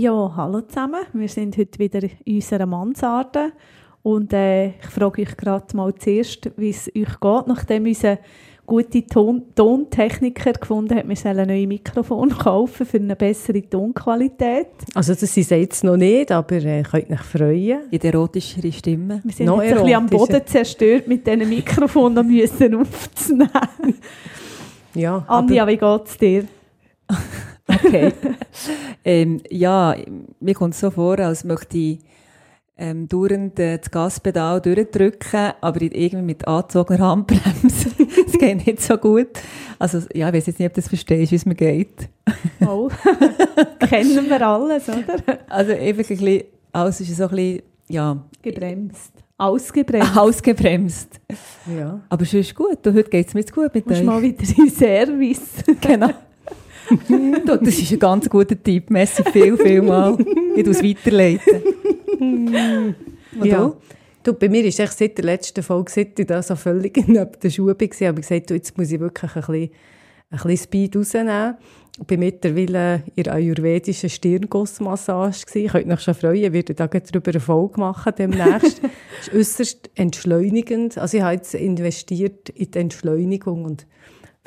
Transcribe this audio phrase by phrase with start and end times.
[0.00, 1.00] Ja, hallo zusammen.
[1.12, 3.50] Wir sind heute wieder in unserer Mansarde.
[4.04, 8.18] Und äh, ich frage euch gerade mal zuerst, wie es euch geht, nachdem unser
[8.64, 14.68] gute Ton Tontechniker gefunden hat, wir sollen ein neues Mikrofon kaufen für eine bessere Tonqualität.
[14.94, 17.90] Also das ist jetzt noch nicht, aber äh, könnt euch freuen.
[17.90, 19.20] In der erotischere Stimme.
[19.24, 20.06] Wir sind Noch jetzt ein bisschen am.
[20.06, 23.98] Boden zerstört mit diesem Mikrofon noch müssen aufzunehmen.
[24.94, 26.44] Ja, Anja, wie geht es dir?
[27.68, 28.12] Okay.
[29.04, 29.94] ähm, ja,
[30.40, 31.98] mir kommt es so vor, als möchte ich
[32.78, 37.90] ähm, dauernd äh, das Gaspedal durchdrücken, aber irgendwie mit angezogener Handbremse.
[38.26, 39.28] Es geht nicht so gut.
[39.78, 42.08] Also, ja, ich weiß jetzt nicht, ob du das verstehst, wie es mir geht.
[42.60, 42.88] Oh,
[43.80, 45.38] kennen wir alles, oder?
[45.48, 49.12] Also, einfach ein bisschen, alles ist so ein bisschen, ja, Gebremst.
[49.38, 50.16] Ausgebremst.
[50.16, 51.20] ausgebremst.
[51.76, 52.00] ja.
[52.08, 52.78] Aber schon ist gut.
[52.82, 54.06] Du, heute geht es mir jetzt gut mit Musst euch.
[54.06, 55.64] mal wieder in Service.
[55.80, 56.10] Genau.
[57.46, 58.90] Das ist ein ganz guter Tipp.
[58.90, 60.16] Merci viel, viel mal.
[60.56, 61.62] Ich es weiterleiten.
[62.20, 63.58] Und ja.
[63.58, 63.76] du?
[64.22, 67.14] Du, bei mir ist echt seit der letzten Folge, seit ich da so völlig in
[67.14, 69.70] der Schuhe war, habe ich gesagt, du, jetzt muss ich wirklich ein bisschen,
[70.30, 71.56] ein bisschen Speed rausnehmen.
[72.00, 75.36] Ich bin mittlerweile in der ayurvedischen Stirngussmassage.
[75.54, 78.80] Ich könnte mich schon freuen, ich werde da darüber eine Folge machen demnächst.
[79.20, 80.96] Es ist äußerst entschleunigend.
[80.98, 83.86] Also ich habe jetzt investiert in die Entschleunigung und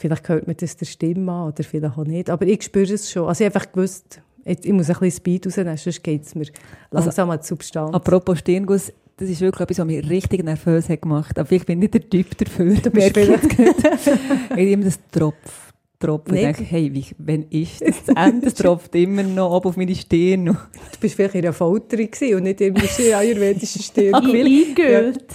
[0.02, 2.30] vielleicht hört man das der Stimme an oder vielleicht auch nicht.
[2.30, 3.27] Aber ich spüre es schon.
[3.27, 6.47] Also ich einfach gewusst, jetzt, ich muss ein bisschen Speed rausnehmen, sonst geht es mir
[6.89, 7.94] langsam an die Substanz.
[7.94, 11.38] Apropos Stirnguss, das ist wirklich etwas, was mich richtig nervös hat gemacht.
[11.38, 12.73] Aber ich bin nicht der Typ dafür.
[12.75, 13.44] Du bist vielleicht
[14.57, 15.70] Ich immer das Tropf.
[16.01, 16.28] Tropf.
[16.28, 16.45] Und Nicht?
[16.45, 18.47] denke, hey, wie, wenn ist das zu Ende?
[18.47, 20.45] Es tropft immer noch ab auf meine Stirn.
[20.45, 20.56] Du
[21.00, 24.11] bist vielleicht in einer Folterung und nicht in einer ayurvedischen Stirn.
[24.16, 24.69] Ach, wirklich?
[24.69, 25.25] Eingült.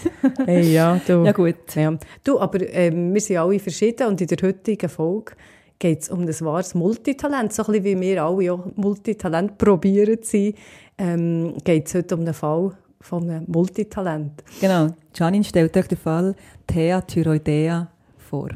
[0.44, 1.25] Hey, ja, du.
[1.25, 1.75] Ja gut.
[1.75, 1.97] Ja.
[2.22, 5.32] Du, aber ähm, wir sind alle verschieden und in der heutigen Folge
[5.78, 7.53] geht es um das wahres Multitalent.
[7.53, 10.55] So ein bisschen wie wir alle auch Multitalent probieren zu sein,
[10.99, 14.43] ähm, geht es heute um den Fall von einem Multitalent.
[14.60, 14.88] Genau.
[15.15, 16.34] Janine stellt euch den Fall
[16.66, 17.88] Thea Thyroidea
[18.19, 18.49] vor.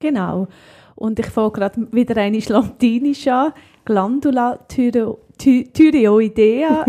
[0.00, 0.48] Genau.
[0.94, 3.52] Und ich fange gerade wieder eine Latinisch an.
[3.84, 6.84] Glandula thyreoidea,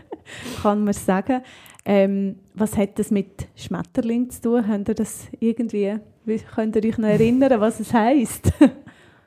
[0.62, 1.42] kann man sagen.
[1.86, 4.66] Ähm, was hat das mit Schmetterling zu tun?
[4.68, 5.94] Habt ihr das irgendwie,
[6.24, 8.52] wie- könnt ihr euch noch erinnern, was es heisst?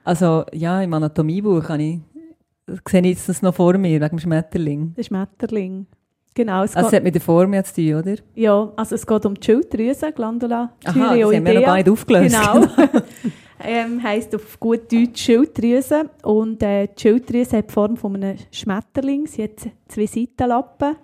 [0.03, 1.99] Also, ja, im Anatomiebuch ich,
[2.89, 4.93] sehe ich jetzt das noch vor mir, wegen dem Schmetterling.
[4.95, 5.85] Der Schmetterling.
[6.37, 8.15] Genau, es Also, es hat mit der Form jetzt zu tun, oder?
[8.35, 11.89] ja, also es geht um die Schilddrüse, Glandula Aha, das haben wir noch gar nicht
[11.89, 12.35] aufgelöst.
[12.35, 12.67] Genau.
[13.65, 16.11] ähm, heisst auf gut Deutsch Schilddrüse.
[16.21, 19.25] Und äh, die Schilddrüse hat die Form von einem Schmetterling.
[19.25, 20.97] Sie hat zwei Seitenlappen.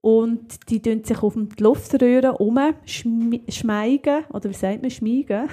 [0.00, 4.26] Und die tun sich auf die Luftröhre umschmeigen.
[4.32, 4.92] Oder wie sagt man?
[4.92, 5.48] Schmiegen.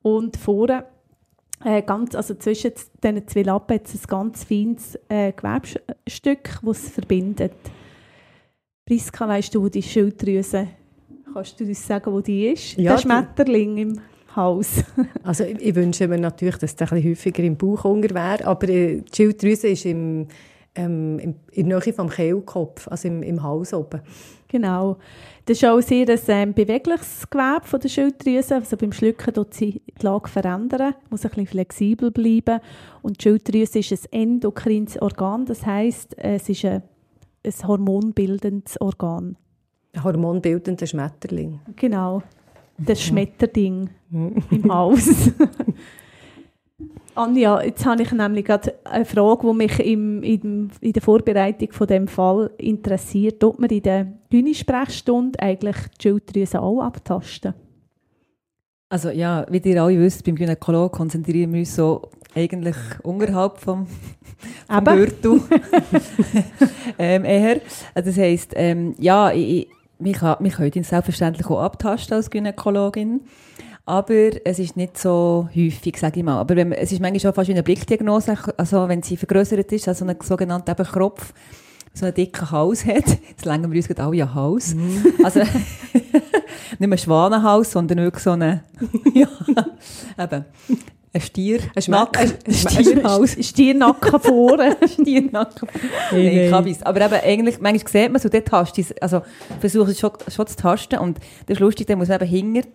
[0.00, 0.86] Und vorne,
[1.64, 2.72] äh, ganz, also zwischen
[3.02, 7.52] diesen zwei Lappen, es ein ganz feines äh, Gewebstück, das es verbindet.
[8.86, 10.68] Priska, weißt du, wo die Schilddrüse
[11.32, 12.76] Kannst du uns sagen, wo die ist?
[12.76, 14.00] Ja, der Schmetterling im
[14.34, 14.84] Haus.
[15.22, 18.68] Also ich, ich wünsche mir natürlich, dass es ein bisschen häufiger im Bauchhunger wäre, aber
[18.68, 20.26] äh, die Schilddrüse ist im,
[20.74, 21.18] ähm,
[21.52, 24.00] in der Nähe vom Kehlkopf, also im, im Hals oben.
[24.48, 24.98] genau.
[25.50, 28.54] Das ist auch sehr ein ähm, bewegliches Gewebe von der Schilddrüse.
[28.54, 32.60] Also beim Schlucken tut sie die Lage verändern, muss ein bisschen flexibel bleiben.
[33.02, 36.84] Und die Schilddrüse ist ein endokrines Organ, das heisst, es ist ein,
[37.44, 39.36] ein hormonbildendes Organ.
[39.92, 41.58] Ein hormonbildender Schmetterling.
[41.74, 42.22] Genau.
[42.78, 45.32] Das Schmetterding im Haus.
[47.14, 51.72] Anja, jetzt habe ich nämlich gerade eine Frage, die mich im, in, in der Vorbereitung
[51.72, 53.40] von dem Fall interessiert.
[53.40, 57.54] Tut man in der Gyni-Sprechstunde eigentlich die Schilddrüse auch abtasten?
[58.88, 63.86] Also ja, wie ihr alle wisst, beim Gynäkologen konzentrieren wir uns so eigentlich unterhalb vom,
[64.68, 64.84] vom.
[64.84, 65.40] Gürtel
[66.98, 67.60] ähm, eher.
[67.94, 69.68] Also das heisst, ähm, ja, ich, ich,
[69.98, 73.20] mich, mich ihn selbstverständlich auch abtasten als Gynäkologin.
[73.86, 76.38] Aber es ist nicht so häufig, sage ich mal.
[76.38, 79.88] Aber wenn es ist manchmal schon fast wie eine Blickdiagnose, also wenn sie vergrößert ist,
[79.88, 81.32] also einen sogenannten eben Kropf,
[81.92, 83.04] so einen dicken Hals hat.
[83.30, 84.76] Jetzt längen wir uns gerade alle an Hals.
[85.24, 85.40] Also
[86.78, 88.60] nicht mehr Schwanenhals, sondern wirklich so einen,
[89.14, 89.28] ja,
[90.18, 90.44] eben.
[91.12, 91.58] Ein Stier.
[91.74, 93.32] Ein Schmack- ein- ein Stierhaus.
[93.40, 94.76] Stiernacken vorne.
[94.88, 95.68] Stiernacken.
[96.12, 96.50] Nein, Nein, nein.
[96.52, 96.82] Kabis.
[96.84, 99.22] Aber eben, eigentlich, manchmal sieht man und dort hast du also
[99.58, 102.62] versuche es schon, schon zu tasten und das ist lustig, dann muss man eben hinter
[102.62, 102.68] die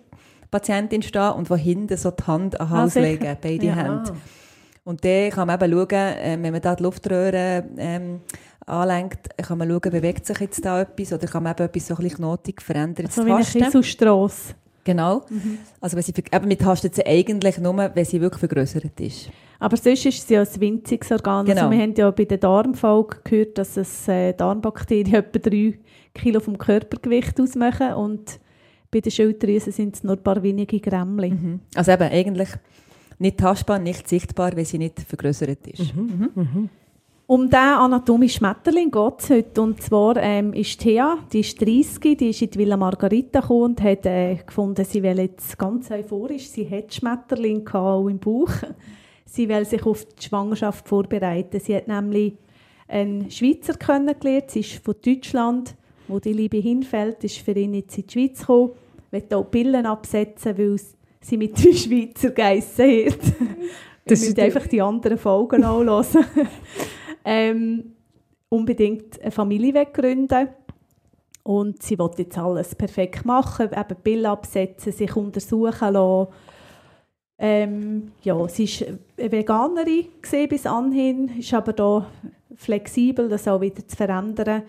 [0.60, 3.06] Patientin stehen und von hinten so die Hand an den Ah, Hals sicher.
[3.06, 3.76] legen, beide Ja.
[3.76, 4.16] Hände.
[4.84, 8.22] Und dann kann man eben schauen, äh, wenn man da die Luftröhre ähm,
[8.66, 11.96] anlenkt, kann man schauen, bewegt sich jetzt da etwas oder kann man eben etwas so
[11.96, 13.08] ein bisschen knotig verändern.
[13.10, 14.54] So wie eine Kieselstrasse.
[14.84, 15.24] Genau.
[15.82, 19.30] Also wenn sie, eben, man tastet sie eigentlich nur, wenn sie wirklich vergrößert ist.
[19.60, 21.46] Aber sonst ist es ja ein winziges Organ.
[21.48, 21.62] Genau.
[21.64, 25.80] Also wir haben ja bei der Darmfolge gehört, dass es äh, Darmbakterien etwa 3
[26.14, 28.40] Kilo vom Körpergewicht ausmachen und
[28.96, 31.30] bei den Schilddrüsen sind es nur ein paar wenige Grämmchen.
[31.30, 31.60] Mhm.
[31.76, 32.48] Also eben eigentlich
[33.20, 35.94] nicht tastbar, nicht sichtbar, weil sie nicht vergrößert ist.
[37.28, 39.62] Um diesen anatomischen Schmetterling geht es heute.
[39.62, 43.64] Und zwar ähm, ist Thea, die ist 30, die ist in die Villa Margarita gekommen
[43.64, 48.20] und hat äh, gefunden, sie will jetzt ganz euphorisch, sie hat Schmetterling gehabt, auch im
[48.20, 48.52] Bauch.
[49.26, 51.60] Sie will sich auf die Schwangerschaft vorbereiten.
[51.60, 52.36] Sie hat nämlich
[52.88, 55.76] einen Schweizer kennengelernt, sie ist von Deutschland,
[56.08, 58.72] wo die Liebe hinfällt, ist für ihn jetzt in die Schweiz gekommen,
[59.12, 60.76] will auch Pillen absetzen, weil
[61.22, 63.20] sie mit drei Schweizer geissen hat.
[64.06, 66.06] Das die- einfach die anderen Folgen anhören.
[67.26, 67.94] ähm,
[68.50, 70.50] unbedingt eine Familie gründen
[71.44, 76.28] und sie will jetzt alles perfekt machen, eben Bill absetzen, sich untersuchen lassen.
[77.38, 80.06] Ähm, ja, sie war eine Veganerin
[80.50, 82.08] bis anhin, ist aber da
[82.56, 84.64] flexibel, das auch wieder zu verändern.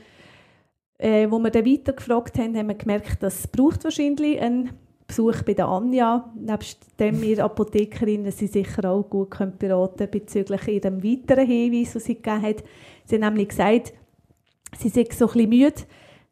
[0.99, 4.71] Äh, wo wir dann weiter gefragt haben, haben wir gemerkt, dass es braucht wahrscheinlich einen
[5.07, 6.33] Besuch bei der Anja.
[6.35, 12.01] Nebst dem ihr Apothekerinnen sie sicher auch gut können beraten bezüglich ihrem weiteren Hinweis, den
[12.01, 12.65] sie gegeben hat.
[13.05, 13.93] Sie hat nämlich gesagt,
[14.79, 15.83] sie sei so ein bisschen müde,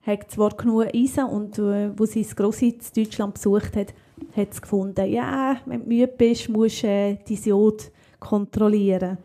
[0.02, 3.94] hat zwar genug Eisen und äh, wo sie das Grossi in Deutschland besucht hat,
[4.34, 9.18] hat sie gefunden, ja, wenn du müde bist, musst du äh, dein Jod kontrollieren.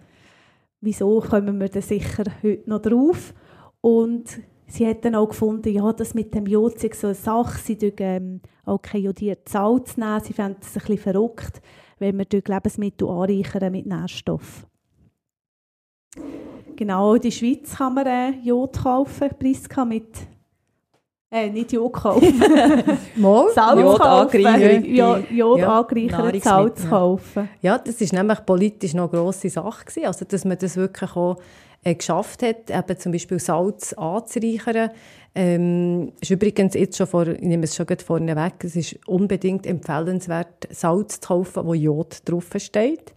[0.82, 3.34] Wieso kommen wir da sicher heute noch drauf?
[3.82, 7.60] Und sie hat dann auch gefunden, ja, das mit dem Jod sei so eine Sache,
[7.60, 11.62] sie dürfen ähm, auch kein jodiertes Salz nehmen, sie fänden es ein bisschen verrückt,
[11.98, 14.66] wenn wir dort Lebensmittel anreichern mit Nährstoffen.
[16.76, 20.16] Genau, in der Schweiz kann man äh, Jod kaufen, Priska mit
[21.32, 22.40] äh, nicht Jod kaufen,
[23.18, 23.50] Mal?
[23.54, 24.46] Salz Jod kaufen.
[24.46, 24.88] angereichert.
[24.88, 25.86] Ja, Jod Ja,
[26.42, 27.50] Salz kaufen.
[27.62, 30.08] Ja, das ist nämlich politisch noch eine grosse Sache gewesen.
[30.08, 31.38] Also, dass man das wirklich auch
[31.84, 34.92] äh, geschafft hat, eben zum Beispiel Salz anzureichern.
[35.36, 38.98] Ähm, ist übrigens jetzt schon vor, ich nehme es schon gerade vorne weg, es ist
[39.08, 43.14] unbedingt empfehlenswert, Salz zu kaufen, wo Jod drauf steht.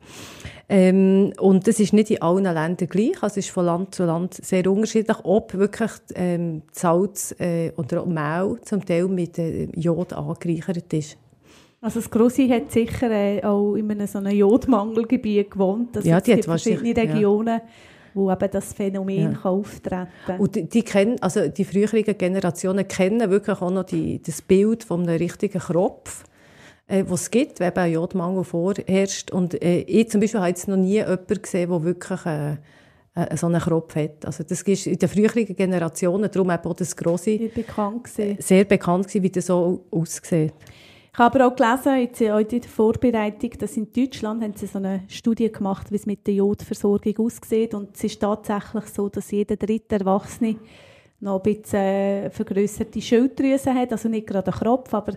[0.69, 4.05] Ähm, und das ist nicht in allen Ländern gleich, also es ist von Land zu
[4.05, 9.69] Land sehr unterschiedlich, ob wirklich ähm, Salz äh, oder auch Mehl zum Teil mit äh,
[9.75, 11.17] Jod angereichert ist.
[11.81, 15.97] Also das Grossi hat sicher äh, auch in einem so einem Jodmangelgebiet gewohnt.
[15.97, 17.21] Also Ja, die hat gibt verschiedene wahrscheinlich- ja.
[18.15, 19.39] Wo eben das Phänomen Ja.
[19.39, 20.41] kann auftreten kann.
[20.41, 24.85] Und die, die kennen, also die früheren Generationen kennen wirklich auch noch die, das Bild
[24.85, 26.25] von einem richtigen Kropf,
[26.89, 29.31] äh, was es gibt, wenn eben Jodmangel vorherrscht.
[29.31, 32.57] Und äh, ich zum Beispiel habe jetzt noch nie jemanden gesehen, der wirklich äh,
[33.15, 34.25] äh, so einen Kropf hat.
[34.25, 39.07] Also das ist in den früheren Generationen, darum eben auch das Grosse, bekannt sehr bekannt
[39.07, 40.53] gewesen, wie das so aussieht.
[41.15, 44.67] Ich habe aber auch gelesen, jetzt auch in der Vorbereitung, dass in Deutschland haben sie
[44.67, 47.75] so eine Studie gemacht, wie es mit der Jodversorgung aussieht.
[47.75, 50.57] Und es ist tatsächlich so, dass jeder dritte Erwachsene
[51.21, 53.93] noch ein bisschen äh, vergrößerte Schilddrüse hat.
[53.93, 55.13] Also nicht gerade einen Kropf, aber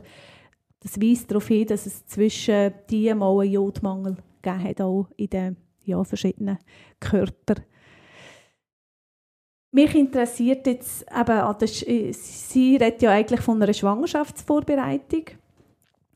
[0.82, 5.30] das weist darauf hin, dass es zwischen die mal einen Jodmangel gegeben hat, auch in
[5.30, 6.58] den ja, verschiedenen
[7.00, 7.64] Körpern.
[9.72, 15.24] Mich interessiert jetzt eben, äh, sie redet ja eigentlich von einer Schwangerschaftsvorbereitung.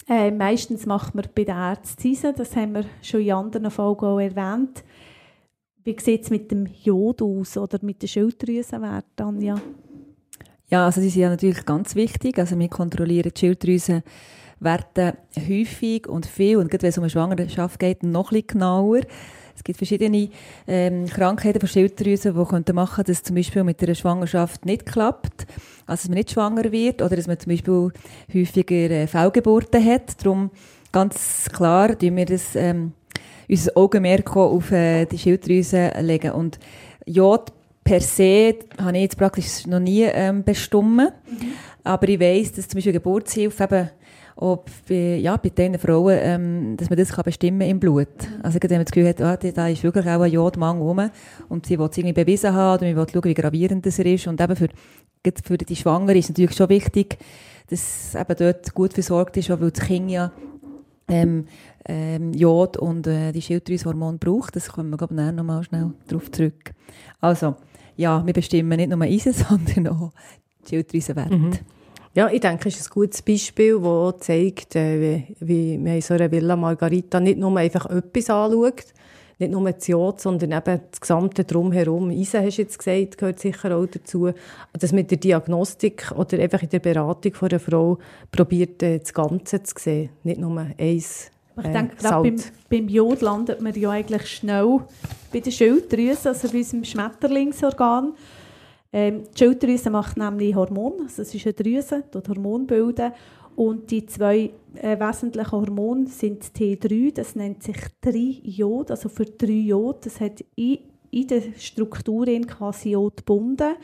[0.09, 4.19] Äh, meistens macht man bei den Ärzten das haben wir schon in anderen Folgen auch
[4.19, 4.83] erwähnt.
[5.83, 9.61] Wie sieht es mit dem Jod aus oder mit den Schilddrüsenwerten, Anja?
[10.67, 12.39] Ja, also die sind ja natürlich ganz wichtig.
[12.39, 17.79] Also wir kontrollieren die Schilddrüsenwerte häufig und viel und gerade wenn es um eine Schwangerschaft
[17.79, 19.01] geht, noch ein bisschen genauer.
[19.59, 20.29] Es gibt verschiedene
[20.69, 25.45] ähm, Krankheiten von Schilddrüsen, die könnten machen, dass zum Beispiel mit einer Schwangerschaft nicht klappt,
[25.85, 27.91] also dass man nicht schwanger wird oder dass man zum Beispiel
[28.33, 30.23] häufiger äh, Fehlgeburten hat.
[30.23, 30.51] Darum
[30.93, 32.93] ganz klar tun wir das, ähm,
[33.49, 36.31] unser Augenmerk auf äh, die Schilddrüse legen.
[36.31, 36.57] Und
[37.05, 37.51] Jod
[37.83, 41.11] per se habe ich jetzt praktisch noch nie ähm, bestimmt.
[41.83, 43.89] Aber ich weiss, dass zum Beispiel Geburtshilfe eben
[44.41, 48.08] auch bei, ja, bei diesen Frauen, ähm, dass man das kann bestimmen im Blut.
[48.41, 51.10] Also wenn man das Gefühl hat, ah, da- da ist wirklich auch ein Jodmangel rum
[51.50, 54.27] und sie will es irgendwie bewiesen haben oder man will schauen, wie gravierend das ist.
[54.27, 54.69] Und eben für,
[55.43, 57.17] für die Schwangere ist es natürlich schon wichtig,
[57.69, 60.31] dass eben dort gut versorgt ist, weil das Kind ja
[61.10, 61.46] ähm,
[61.86, 64.55] ähm, Jod und äh, die Schilddrüsenhormone braucht.
[64.55, 66.72] Das kommen wir glaube ich noch mal schnell darauf zurück.
[67.19, 67.55] Also,
[67.98, 70.12] ja, wir bestimmen nicht nur Eisen, sondern auch
[70.65, 71.36] die Schilddrüsenwerte.
[71.36, 71.51] Mhm.
[72.15, 76.01] Ja, ich denke, es ist ein gutes Beispiel, das zeigt, äh, wie, wie man in
[76.01, 78.85] so einer Villa Margarita nicht nur einfach etwas anschaut,
[79.37, 82.09] nicht nur das Jod, sondern eben das gesamte Drumherum.
[82.09, 84.31] Eisen, hast du jetzt gesagt, gehört sicher auch dazu.
[84.73, 87.99] Dass mit der Diagnostik oder einfach in der Beratung von einer Frau
[88.31, 91.31] probiert, äh, das Ganze zu sehen, nicht nur eins.
[91.57, 94.79] Ich äh, denke, gerade beim, beim Jod landet man ja eigentlich schnell
[95.31, 98.13] bei der Schilddrüse, also bei unserem Schmetterlingsorgan.
[98.91, 103.12] Ähm, die Schilddrüse macht nämlich Hormone, also es ist eine Drüse, die Hormone bilden.
[103.55, 110.05] Und die zwei äh, wesentlichen Hormone sind T3, das nennt sich Triiod, also für Triiod.
[110.05, 110.79] Das hat in,
[111.12, 113.75] in der Struktur quasi Jod gebunden.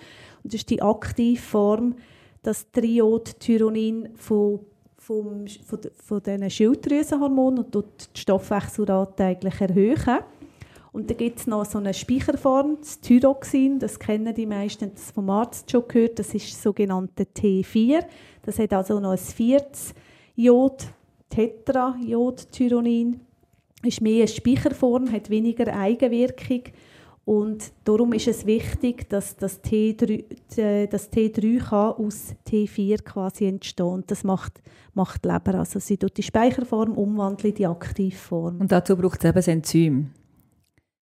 [0.44, 1.96] Und das ist die aktive Form,
[2.42, 4.62] das Triiod-Tyronin von,
[4.98, 5.46] von,
[5.94, 10.20] von diesen Schilddrüsenhormonen und die Stoffwechselrate eigentlich erhöhen.
[10.96, 15.12] Und dann gibt es noch so eine Speicherform, das Thyroxin, das kennen die meisten, das
[15.12, 18.06] vom Arzt schon gehört, das ist sogenannte T4.
[18.44, 19.94] Das hat also noch ein viertes
[20.38, 20.86] Jod,
[21.30, 23.20] Tetrajodtyronin,
[23.84, 26.62] ist mehr eine Speicherform, hat weniger Eigenwirkung
[27.26, 30.24] und darum ist es wichtig, dass das T3,
[30.58, 34.06] äh, das T3 kann aus T4 quasi entstehen.
[34.08, 34.62] Das macht,
[34.94, 35.56] macht die Leber.
[35.56, 38.62] Also sie tut die Speicherform umwandeln in die Aktivform.
[38.62, 40.12] Und dazu braucht es eben das Enzym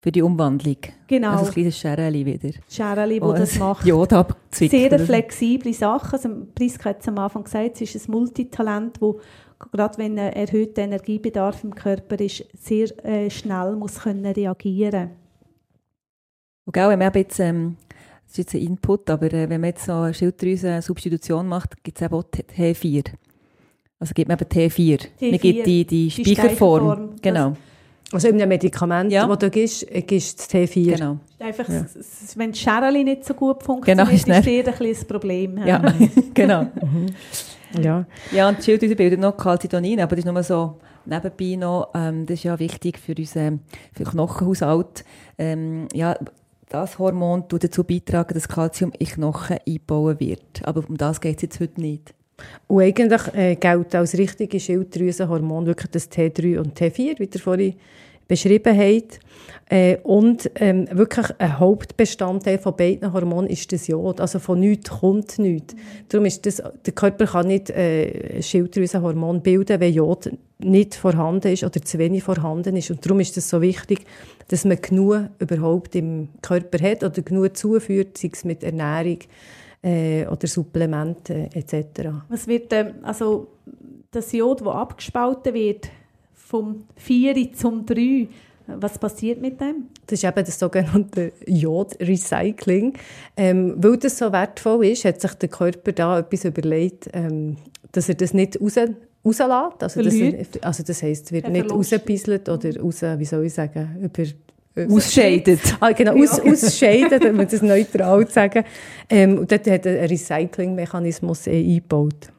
[0.08, 0.78] für die Umwandlung.
[1.08, 1.32] Genau.
[1.32, 2.58] Also ein kleines Schereli wieder.
[2.70, 3.86] Schereli, das, das macht.
[3.86, 4.72] Jod abzwickt.
[4.72, 6.14] Sehr flexible Sachen.
[6.14, 9.20] Also, Priska hat es am Anfang gesagt, es ist ein Multitalent, wo
[9.74, 15.10] gerade wenn ein erhöhter Energiebedarf im Körper ist, sehr äh, schnell muss können reagieren
[16.64, 17.76] Und auch, wenn man jetzt, ähm,
[18.24, 22.00] das ist jetzt ein Input, aber äh, wenn man jetzt so eine Schilddrüsen-Substitution macht, gibt
[22.00, 23.04] es eben auch T4.
[24.00, 25.00] Also gibt man eben T4.
[25.20, 26.86] T4 man gibt die, die Speicherform.
[26.86, 27.16] Speicherform.
[27.22, 27.50] Genau.
[27.50, 27.58] Das
[28.12, 29.28] also in einem Medikament, ja.
[29.28, 30.96] das du gibst, gibst das T4.
[30.96, 31.18] Genau.
[31.40, 31.86] Einfach, ja.
[32.36, 35.58] wenn das Scherli nicht so gut funktioniert, genau, ist, ist dir ein, ein Problem.
[35.66, 35.82] Ja,
[36.34, 36.64] genau.
[36.64, 37.08] mhm.
[37.82, 38.06] ja.
[38.32, 42.26] ja, und die Schilddrüse bildet noch Calcitonin, aber das ist nur so nebenbei noch, ähm,
[42.26, 43.62] das ist ja wichtig für unseren
[43.94, 45.04] für Knochenhaushalt.
[45.38, 46.16] Ähm, ja,
[46.70, 50.62] das Hormon tut dazu beitragen, dass Kalzium in Knochen eingebaut wird.
[50.64, 52.14] Aber um das geht es jetzt heute nicht.
[52.68, 57.76] Und eigentlich äh, gilt als richtige Schilddrüsenhormon wirklich das T3 und T4, wie ihr vorhin
[58.28, 59.20] beschrieben habt.
[59.70, 64.22] Äh, und ähm, wirklich ein Hauptbestandteil von beiden Hormonen ist das Jod.
[64.22, 65.76] Also von nichts kommt nichts.
[66.10, 71.64] Darum ist das, der Körper kann nicht äh, Schilddrüsenhormon bilden, wenn Jod nicht vorhanden ist
[71.64, 72.92] oder zu wenig vorhanden ist.
[72.92, 74.06] Und darum ist es so wichtig,
[74.48, 79.20] dass man genug überhaupt im Körper hat oder genug zuführt, sei es mit Ernährung,
[79.88, 82.10] äh, oder Supplemente etc.
[82.30, 83.48] Was wird, ähm, also
[84.12, 85.90] das Jod, das abgespalten wird,
[86.34, 88.28] vom 4 zum 3,
[88.68, 89.88] was passiert mit dem?
[90.06, 92.94] Das ist eben das sogenannte Jod-Recycling.
[93.36, 97.58] Ähm, weil das so wertvoll ist, hat sich der Körper da etwas überlegt, ähm,
[97.92, 98.78] dass er das nicht raus,
[99.26, 99.84] rauslässt.
[99.84, 100.16] Also das,
[100.62, 104.24] also das heisst, es wird nicht rausgebisselt oder raus, wie soll ich sagen, über
[104.90, 105.60] Ausscheidet.
[105.80, 108.64] ah, genau, aus, ausscheiden, wenn wir das neutral sagen.
[109.10, 112.32] Ähm, und dort hat ein Recyclingmechanismus eh eingebaut.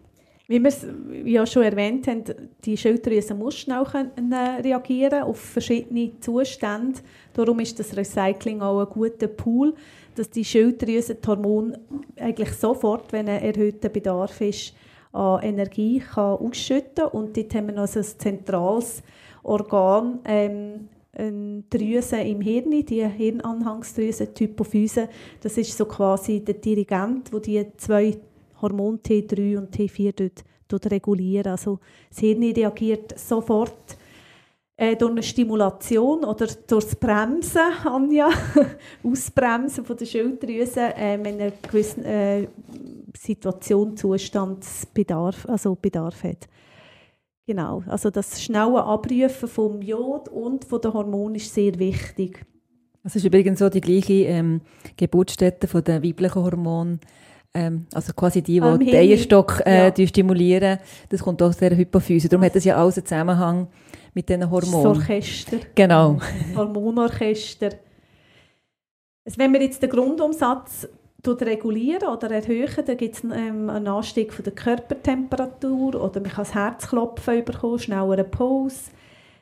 [0.50, 0.87] Wie wir es
[1.25, 2.25] ja schon erwähnt haben,
[2.64, 4.33] die Schilddrüse muss schnell können,
[4.64, 7.00] reagieren auf verschiedene Zustände.
[7.35, 9.75] Darum ist das Recycling auch ein guter Pool,
[10.14, 11.78] dass die Schilddrüse die Hormone
[12.18, 14.73] eigentlich sofort, wenn ein erhöhter Bedarf ist,
[15.12, 19.02] an Energie kann ausschütten Und dort haben wir noch ein zentrales
[19.42, 20.88] Organ, ähm,
[21.19, 25.09] eine Drüse im Hirn, die Hirnanhangsdrüse, Hypophyse.
[25.41, 28.17] Das ist so quasi der Dirigent, der die zwei
[28.63, 31.47] Hormone T3 und T4 dort, dort reguliert.
[31.47, 33.97] Also das Hirn reagiert sofort
[34.77, 38.31] äh, durch eine Stimulation oder durch das Bremsen, Anja,
[39.03, 42.49] Ausbremsen von der Schilddrüse, äh, wenn eine gewisse äh,
[43.17, 46.49] Situation, Zustandsbedarf, also Bedarf hat.
[47.49, 52.45] Genau, also das schnelle Abrufen vom Jod und von den Hormonen ist sehr wichtig.
[53.02, 54.61] Das ist übrigens so die gleiche ähm,
[54.99, 57.00] Geburtsstätte von den weiblichen Hormonen.
[57.55, 60.07] Ähm, also quasi die, die den Eierstock äh, ja.
[60.07, 60.78] stimulieren.
[61.09, 62.28] Das kommt aus der Hypophyse.
[62.28, 63.69] Darum hat das ja alles einen Zusammenhang
[64.12, 64.85] mit diesen Hormonen.
[64.85, 65.57] Das Orchester.
[65.75, 66.19] Genau.
[66.55, 67.71] Hormonorchester.
[69.25, 70.87] Also wenn wir jetzt den Grundumsatz
[71.27, 76.45] regulieren oder erhöhen, dann gibt es ähm, einen Anstieg von der Körpertemperatur oder man kann
[76.45, 78.91] das Herzklopfen bekommen, schnellere Puls.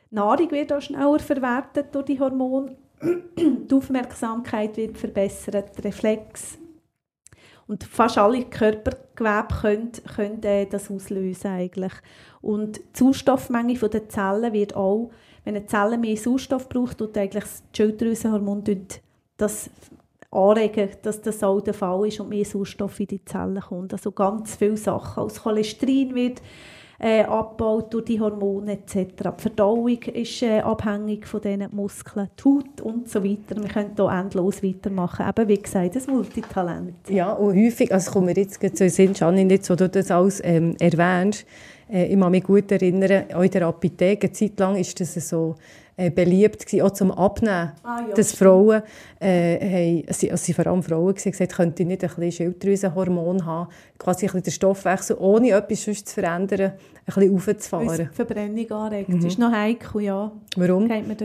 [0.09, 2.75] Die Nahrung wird auch schneller verwertet durch die Hormone.
[3.01, 6.57] die Aufmerksamkeit wird verbessert, Reflex.
[7.67, 11.93] Und fast alle Körpergewebe können, können äh, das auslösen eigentlich.
[12.41, 15.11] Und die Sauerstoffmenge der Zellen wird auch,
[15.43, 18.63] wenn eine Zelle mehr Sauerstoff braucht, tut eigentlich das Schilddrüsenhormon
[19.35, 19.69] das
[20.31, 23.93] anregen, dass das auch der Fall ist und mehr Sauerstoff in die Zellen kommt.
[23.93, 25.23] Also ganz viele Sachen.
[25.23, 26.41] Aus Cholesterin wird
[26.99, 28.95] äh, abgebaut durch die Hormone etc.
[29.17, 33.55] Die Verdauung ist äh, abhängig von diesen Muskeln, die Haut und so weiter.
[33.61, 35.25] Wir können hier endlos weitermachen.
[35.29, 37.09] Eben, wie gesagt, ein Multitalent.
[37.09, 40.41] Ja, und häufig, also kommen wir jetzt zu Sinn, Janine, jetzt, wo du das alles
[40.43, 41.45] ähm, erwähnst,
[41.89, 45.13] äh, ich kann mich gut erinnern, auch in der Apotheke, eine Zeit lang ist das
[45.13, 45.55] so
[45.97, 47.71] äh, beliebt gewesen, auch zum Abnehmen.
[47.83, 48.83] Ah, ja, dass Frauen,
[49.19, 53.45] äh, haben, also, also vor allem Frauen gewesen, gesagt, könnte ich nicht ein bisschen Schilddrüsenhormon
[53.45, 58.09] haben, quasi ein bisschen den Stoffwechsel, ohne etwas sonst zu verändern, ein bisschen aufzufahren.
[58.13, 59.09] Verbrennung anregt.
[59.09, 59.15] Mhm.
[59.15, 60.31] Das ist noch heikel, ja.
[60.55, 60.87] Warum?
[60.87, 61.17] Geht man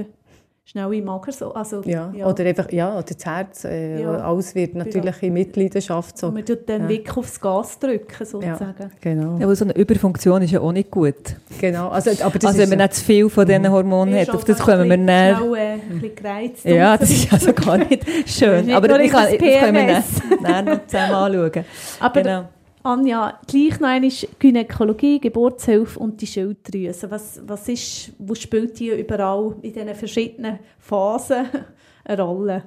[0.72, 1.52] schnell im Mager so.
[1.52, 2.10] Also, ja.
[2.16, 2.26] ja.
[2.26, 4.10] Oder einfach, ja, oder das Herz, äh, ja.
[4.10, 6.16] alles wird natürlich in Mitleidenschaft.
[6.16, 6.28] So.
[6.28, 6.88] Und man tut dann ja.
[6.88, 8.74] wirklich aufs Gas drücken, sozusagen.
[8.78, 9.38] Ja, genau.
[9.38, 11.36] Ja, aber so eine Überfunktion ist ja auch nicht gut.
[11.60, 11.88] Genau.
[11.88, 13.70] Also, aber das also wenn man nicht zu viel von diesen mhm.
[13.70, 15.36] Hormonen hat, auf das kommen wir näher.
[15.36, 16.64] Schnell, äh, ein bisschen gereizt.
[16.64, 18.70] Ja, das ist also gar nicht schön.
[18.72, 20.04] aber ich kann, das können wir
[20.40, 21.64] näher noch zusammen anschauen.
[22.00, 22.44] Aber genau.
[22.84, 27.10] Anja, gleich noch einmal Gynäkologie, Geburtshilfe und die Schilddrüse.
[27.10, 31.46] Was, was ist, wo spielt die überall in diesen verschiedenen Phasen
[32.04, 32.64] eine Rolle?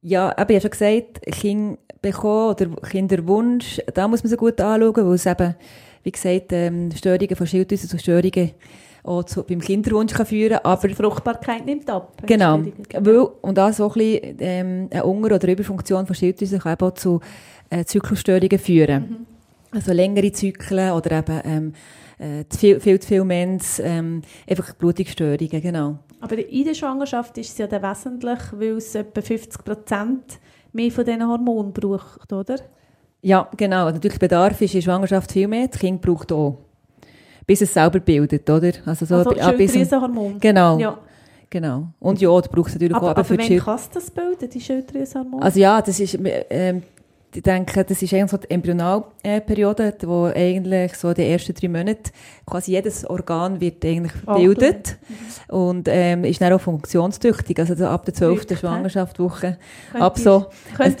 [0.00, 4.60] Ja, aber ich habe schon gesagt, Kinder bekommen oder Kinderwunsch, da muss man so gut
[4.60, 5.54] anschauen, weil es eben,
[6.02, 8.52] wie gesagt, ähm, Störungen von Schilddrüse zu Störungen
[9.02, 10.72] auch zu, beim Kinderwunsch kann führen kann.
[10.72, 12.22] Aber die Fruchtbarkeit nimmt ab.
[12.24, 12.62] Genau.
[12.98, 16.86] Weil, und auch so ein bisschen, ähm, eine Unter- oder Überfunktion von Schilddrüse kann eben
[16.86, 17.20] auch zu
[17.68, 19.02] äh, Zyklusstörungen führen.
[19.02, 19.33] Mhm.
[19.74, 21.72] Also längere Zyklen oder eben ähm,
[22.18, 25.98] äh, viel, viel zu viel Mens, ähm, einfach Blutungsstörungen, genau.
[26.20, 30.38] Aber in der Schwangerschaft ist es ja dann wesentlich, weil es etwa 50 Prozent
[30.72, 32.56] mehr von diesen Hormonen braucht, oder?
[33.20, 33.90] Ja, genau.
[33.90, 36.58] Natürlich Bedarf ist in der Schwangerschaft viel mehr, das Kind braucht auch.
[37.46, 38.72] Bis es selber bildet, oder?
[38.86, 40.38] Also, so also Schilddrüsenhormon.
[40.40, 40.78] Genau.
[40.78, 40.98] Ja.
[41.50, 41.88] Genau.
[42.00, 43.10] Und ja, du brauchst natürlich aber, auch...
[43.10, 45.42] Aber, aber wann kann das bilden, die Schilddrüsenhormone?
[45.42, 46.18] Also ja, das ist...
[46.22, 46.82] Ähm,
[47.36, 52.10] ich denke, das ist eigentlich so die Embryonalperiode, wo eigentlich so die ersten drei Monate
[52.46, 55.54] quasi jedes Organ wird eigentlich gebildet mhm.
[55.56, 57.58] und ähm, ist dann auch funktionstüchtig.
[57.58, 58.58] Also ab der 12.
[58.58, 59.58] Schwangerschaftswoche
[59.94, 60.46] ab so
[60.78, 60.96] ein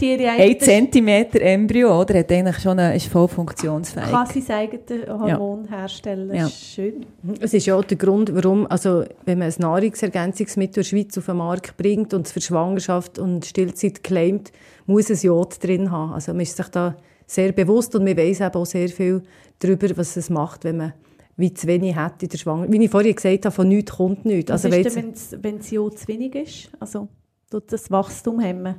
[0.58, 4.10] Zentimeter Embryo, oder, hat eigentlich schon eine, ist voll funktionsfähig.
[4.10, 5.78] Kann sein eigenes Hormon ja.
[5.78, 6.34] herstellen.
[6.34, 6.48] Ja.
[6.48, 7.06] Schön.
[7.40, 11.18] Es ist ja auch der Grund, warum, also wenn man ein Nahrungsergänzungsmittel in der Schweiz
[11.18, 14.52] auf den Markt bringt und es für Schwangerschaft und Stillzeit claimt,
[14.86, 16.12] muss ein Jod drin haben.
[16.12, 19.22] Also man ist sich da sehr bewusst und man weiß eben auch sehr viel
[19.58, 20.92] darüber, was es macht, wenn man
[21.36, 22.72] wie zu wenig hat in der Schwangerschaft.
[22.72, 24.52] Wie ich vorhin gesagt habe, von nichts kommt nichts.
[24.52, 26.70] Was also, ist denn, wenn das Jod zu wenig ist?
[26.78, 27.08] Also
[27.50, 28.76] tut das Wachstum hemmen?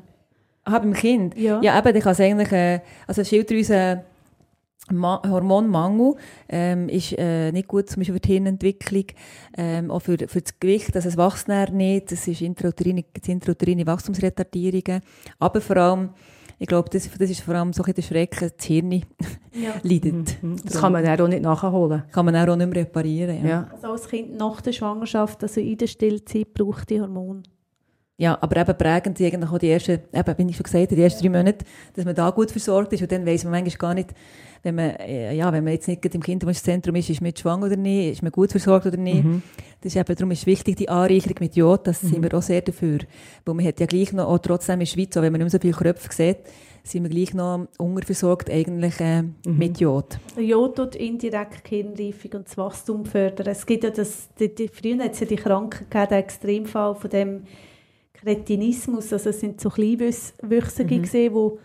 [0.63, 1.37] Ah, beim Kind?
[1.37, 1.61] Ja.
[1.61, 4.03] Ja, eben, ich kann es eigentlich, äh, also Schilddrüse
[4.91, 6.15] Hormonmangel
[6.47, 9.05] ähm, ist äh, nicht gut zum Beispiel für die Hirnentwicklung,
[9.57, 15.01] ähm, auch für, für das Gewicht, also es wächst nicht, es ist intrauterine, intrauterine Wachstumsretardierungen,
[15.39, 16.09] aber vor allem,
[16.59, 18.91] ich glaube, das, das ist vor allem so ein der Schrecken, das Hirn
[19.53, 19.73] ja.
[19.83, 20.41] leidet.
[20.41, 20.51] Mhm.
[20.51, 20.57] mhm.
[20.63, 22.03] Das kann man auch nicht nachholen.
[22.11, 23.49] Kann man auch nicht mehr reparieren, ja.
[23.49, 23.67] ja.
[23.73, 27.43] Also als Kind nach der Schwangerschaft, also in der Stillzeit, braucht die Hormone.
[28.17, 31.01] Ja, aber eben prägend sind eigentlich auch die ersten, eben, wie ich schon gesagt die
[31.01, 33.93] ersten drei Monate, dass man da gut versorgt ist und dann weiss man manchmal gar
[33.93, 34.11] nicht,
[34.63, 37.75] wenn man, äh, ja, wenn man jetzt nicht im Kinderwunschzentrum ist, ist man schwanger oder
[37.75, 39.23] nicht, ist man gut versorgt oder nicht.
[39.23, 39.43] Mhm.
[39.81, 42.07] Das ist eben, darum ist wichtig, die Anreicherung mit Jod, das mhm.
[42.07, 42.99] sind wir auch sehr dafür.
[43.43, 45.51] Weil man hat ja gleich noch, auch trotzdem in der Schweiz, auch wenn man nicht
[45.53, 46.37] mehr so viele Kröpfe sieht,
[46.83, 49.33] sind wir gleich noch unterversorgt eigentlich äh, mhm.
[49.45, 50.17] mit Jod.
[50.37, 53.47] Jod tut indirekt Kindreifung und das Wachstum fördern.
[53.47, 56.95] Es gibt ja das, die, die, früher hat es ja die Krankheit gegeben, der Extremfall
[56.95, 57.43] von dem
[58.25, 61.01] Kretinismus, also es sind so Kleinwüchsige mhm.
[61.01, 61.59] gesehen, die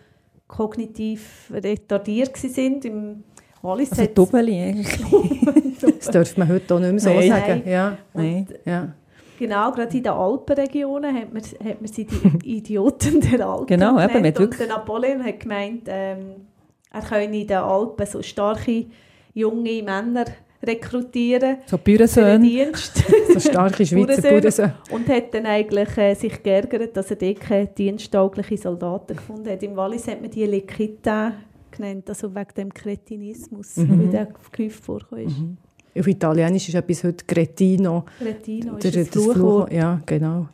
[0.47, 2.85] kognitiv retardiert sind.
[2.85, 3.23] Im
[3.63, 5.81] Wallis also Doppeli eigentlich.
[5.81, 7.29] das darf man heute auch nicht mehr so Nein.
[7.29, 7.63] sagen.
[7.65, 7.97] Ja.
[8.13, 8.47] Nein.
[8.65, 8.93] Ja.
[9.39, 13.99] Genau, gerade in den Alpenregionen hat man, hat man sie die Idioten der Alpen Genau,
[13.99, 16.45] eben, mit Und der Napoleon hat gemeint, ähm,
[16.91, 18.85] er könne in den Alpen so starke
[19.33, 20.25] junge Männer
[20.63, 21.57] rekrutieren.
[21.65, 22.39] So Bürensöhne.
[22.39, 23.03] Dienst.
[23.33, 24.75] so starke Schweizer Bürensöhne.
[24.91, 29.63] Und hat dann eigentlich äh, sich geärgert, dass er dort keine diensttaugliche Soldaten gefunden hat.
[29.63, 31.33] Im Wallis hat man die Lekita
[31.71, 34.01] genannt, also wegen dem Kretinismus, mhm.
[34.01, 35.27] wie der Begriff vorkommt.
[35.27, 35.57] Mhm.
[35.97, 38.05] Auf Italienisch ist etwas heute Cretino.
[38.17, 39.69] Cretino ist der, das Fluchwort.
[39.69, 40.47] Fluch, Ja, genau.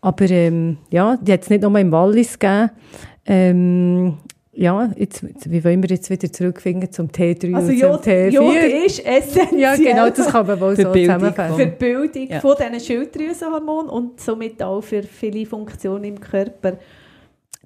[0.00, 2.70] Aber ähm, ja, die hat es nicht nur im Wallis gegeben.
[3.26, 4.14] Ähm,
[4.58, 8.28] ja, jetzt, wie wollen wir jetzt wieder zurückfinden zum T3 also und Jod, zum T4?
[8.30, 9.60] Jod ist essentiell.
[9.60, 11.56] Ja, genau, das kann man wohl für so zusammenfassen.
[11.56, 12.40] Für die Bildung ja.
[12.40, 16.76] von diesen Schilddrüsenhormonen und somit auch für viele Funktionen im Körper.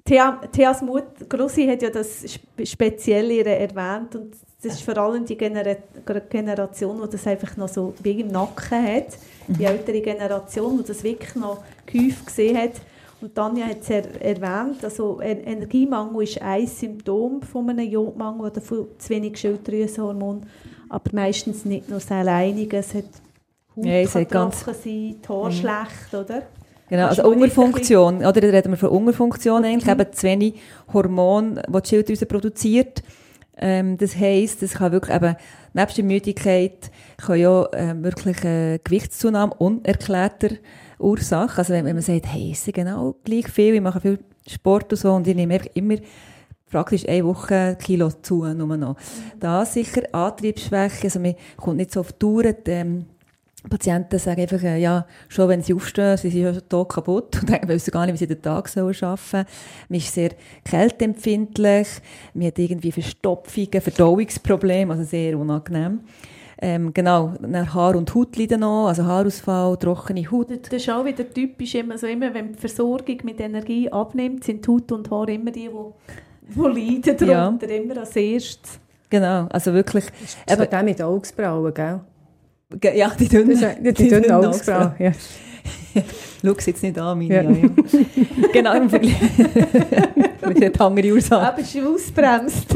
[0.05, 2.25] Thea, Theas Mutter, Grossi hat ja das
[2.63, 5.75] Spezielle erwähnt und das ist vor allem die Genera
[6.29, 9.67] Generation, die das einfach noch so wie im Nacken hat, die mhm.
[9.67, 12.73] ältere Generation, die das wirklich noch gehäuft gesehen hat.
[13.23, 18.59] Und Tanja hat es er erwähnt, also Energiemangel ist ein Symptom von einem Jodmangel oder
[18.59, 20.45] von zu wenig Schilddrüsenhormon,
[20.89, 23.05] aber meistens nicht nur das alleinige, es hat
[23.77, 25.51] Haut ja, kann ganz sein, die Haar mhm.
[25.53, 26.43] schlecht, oder?
[26.89, 28.33] Genau, also Unterfunktion, oder?
[28.33, 30.01] Da reden wir von Unterfunktion eigentlich, mhm.
[30.01, 30.55] eben zu wenig
[30.91, 33.03] Hormone, die die Schilddrüse produziert.
[33.55, 35.37] Ähm, das heisst, es kann wirklich eben,
[35.73, 40.49] nebst der Müdigkeit, kann ja äh, wirklich äh, Gewichtszunahme unerklärter
[40.99, 41.57] Ursache.
[41.57, 44.97] Also wenn, wenn man sagt, hey, ist genau gleich viel, ich mache viel Sport und
[44.99, 45.95] so und ich nehme einfach immer
[46.69, 48.95] praktisch eine Woche Kilo zu, nur noch.
[49.39, 53.05] Da sicher Antriebsschwäche, also man kommt nicht so auf Touren, ähm,
[53.69, 57.49] Patienten sagen einfach, äh, ja, schon wenn sie aufstehen, sie sind schon tot kaputt und
[57.49, 59.47] denken, wissen gar nicht, wie sie den Tag sollen arbeiten
[59.87, 60.31] Man ist sehr
[60.65, 61.87] kälteempfindlich,
[62.33, 66.01] man hat irgendwie Verstopfungen, Verdauungsprobleme, also sehr unangenehm.
[66.65, 70.47] Ähm, genau, dann Haar- und Haut leiden noch, also Haarausfall, trockene Haut.
[70.49, 74.65] Das ist auch wieder typisch, immer, so immer wenn die Versorgung mit Energie abnimmt, sind
[74.65, 77.81] Haut und Haar immer die, die, die leiden darunter, ja.
[77.81, 78.79] immer als erstes.
[79.09, 80.05] Genau, also wirklich...
[80.45, 81.99] Das ist eben, mit Augsbrauen, gell?
[82.95, 84.93] Ja, die dünnen, die, die dünnen Augsbrauen.
[84.99, 85.11] Ja.
[86.45, 87.33] Schau es jetzt nicht an, meine.
[87.33, 87.41] Ja.
[87.41, 88.47] Ja, ja.
[88.53, 89.15] genau, im Vergleich.
[90.47, 91.45] Mit der Ursache.
[91.45, 92.73] Aber sie ausbremst.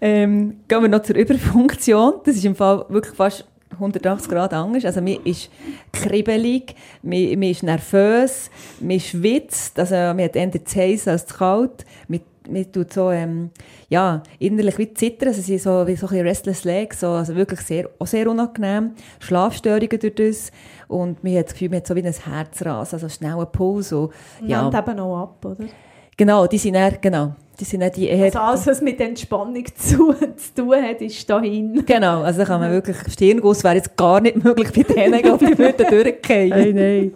[0.00, 2.14] Ähm, gehen wir noch zur Überfunktion.
[2.24, 4.84] Das ist im Fall wirklich fast 180 Grad anders.
[4.84, 5.50] Also mir ist
[5.92, 11.36] kribbelig, mir, mir ist nervös, mir schwitzt, also mir hat eher zu heiß als zu
[11.36, 13.50] kalt, mir mir tut so, ähm,
[13.88, 17.60] ja, innerlich wie zittern, also sie so, wie so ein restless leg, so, also wirklich
[17.60, 20.50] sehr, auch sehr unangenehm, Schlafstörungen durch das
[20.88, 23.90] und mir hat das Gefühl, man hat so wie ein Herzrasen, also schnell ein Puls,
[23.90, 24.10] so,
[24.44, 24.62] ja.
[24.62, 25.66] Nimmt eben auch ab, oder?
[26.16, 28.24] Genau, die sind eher, genau, die sind die eher...
[28.24, 31.84] Also alles, was mit Entspannung zu, zu tun hat, ist dahin.
[31.84, 32.96] Genau, also da kann man wirklich...
[33.10, 36.50] Stirnguss wäre jetzt gar nicht möglich bei denen, glaube, die würden durchgehen.
[36.50, 37.12] Nein, nein.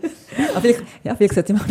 [0.53, 1.67] Aber vielleicht, ja, vielleicht sollte ich mal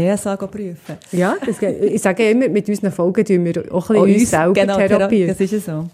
[0.00, 0.96] mein TSA prüfen.
[1.12, 4.30] Ja, das, ich sage immer, mit unseren Folgen tun wir auch ein bisschen uns, uns
[4.30, 5.28] selber genau, therapieren.
[5.28, 5.86] Das ist ja so.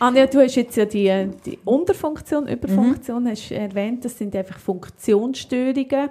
[0.00, 3.28] Anja, du hast jetzt ja die, die Unterfunktion, Überfunktion mhm.
[3.28, 6.10] hast erwähnt, das sind einfach Funktionsstörungen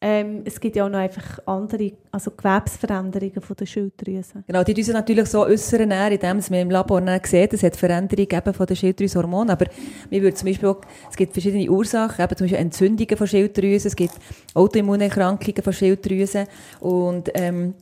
[0.00, 4.44] ähm, es gibt ja auch noch einfach andere, also Gewebsveränderungen von der Schilddrüse.
[4.46, 8.66] Genau, die müssen natürlich so äußern, indem man im Labor sieht, es hat Veränderungen von
[8.66, 9.66] den Schilddrüsenhormonen, aber
[10.08, 10.80] wir würden zum Beispiel auch,
[11.10, 14.14] es gibt verschiedene Ursachen, eben zum Beispiel Entzündungen von Schilddrüsen, es gibt
[14.54, 16.46] Autoimmunerkrankungen von Schilddrüsen
[16.78, 17.74] und ähm,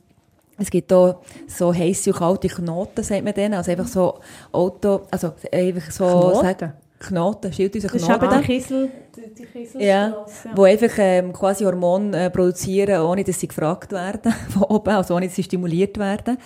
[0.57, 4.15] es gibt auch so heisse und kalte Knoten, sagt man denen, also einfach so
[4.51, 6.31] Auto, also einfach so...
[6.41, 6.73] Knoten?
[6.99, 8.29] Knoten, Schilddrüsenknoten.
[8.29, 9.85] Das ist eben die Kiesel, die Kieselstrasse.
[9.85, 14.63] Ja, ja, wo einfach ähm, quasi Hormone äh, produzieren, ohne dass sie gefragt werden von
[14.63, 16.37] oben, also ohne dass sie stimuliert werden.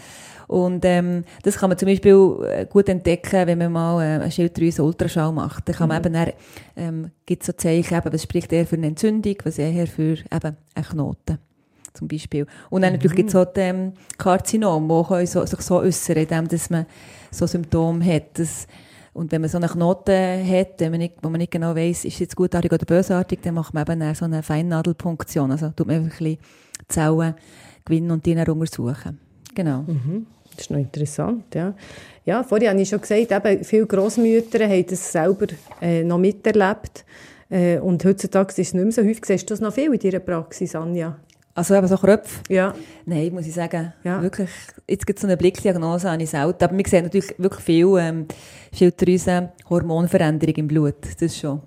[0.48, 4.32] Und ähm, das kann man zum Beispiel äh, gut entdecken, wenn man mal äh, einen
[4.32, 5.70] Schilddrüsen-Ultraschall macht.
[5.70, 6.08] Dann kann man mhm.
[6.08, 6.34] eben dann,
[6.76, 10.58] ähm, gibt so Zeichen, eben, was spricht eher für eine Entzündung, was eher für eben
[10.76, 11.40] einen Knoten
[11.94, 12.46] zum Beispiel.
[12.70, 12.98] Und dann mhm.
[12.98, 16.86] natürlich gibt es auch die ähm, Karzinom, die so, sich so äußern, indem dass man
[17.32, 18.24] so Symptome hat.
[18.34, 18.68] Das,
[19.14, 22.06] und wenn man so eine Knoten hat, wenn man nicht, wo man nicht genau weiss,
[22.06, 25.52] ist es jetzt gutartig oder bösartig, dann macht man eben so eine Feinnadelpunktion.
[25.52, 26.38] Also tut man einfach ein bisschen
[26.88, 27.36] Zellen
[27.84, 29.20] gewinnen und die dann untersuchen.
[29.54, 29.82] Genau.
[29.82, 30.28] Mhm.
[30.52, 31.74] Das ist noch interessant, ja.
[32.26, 35.48] Ja, vorhin habe ich schon gesagt, eben, viele Grossmütter haben das selber
[35.82, 37.04] äh, noch miterlebt.
[37.50, 39.26] Äh, und heutzutage ist es nicht mehr so häufig.
[39.26, 41.18] Siehst du das noch viel in deiner Praxis, Anja?
[41.54, 42.42] Also eben so Kröpfe?
[42.50, 42.74] Ja.
[43.06, 44.22] Nein, muss ich sagen, ja.
[44.22, 44.50] wirklich,
[44.88, 46.64] jetzt gibt es so eine Blickdiagnose, habe ich selten.
[46.64, 48.28] Aber wir sehen natürlich wirklich viel ähm,
[48.74, 51.62] Schilddrüsen, Hormonveränderung im Blut, das schon.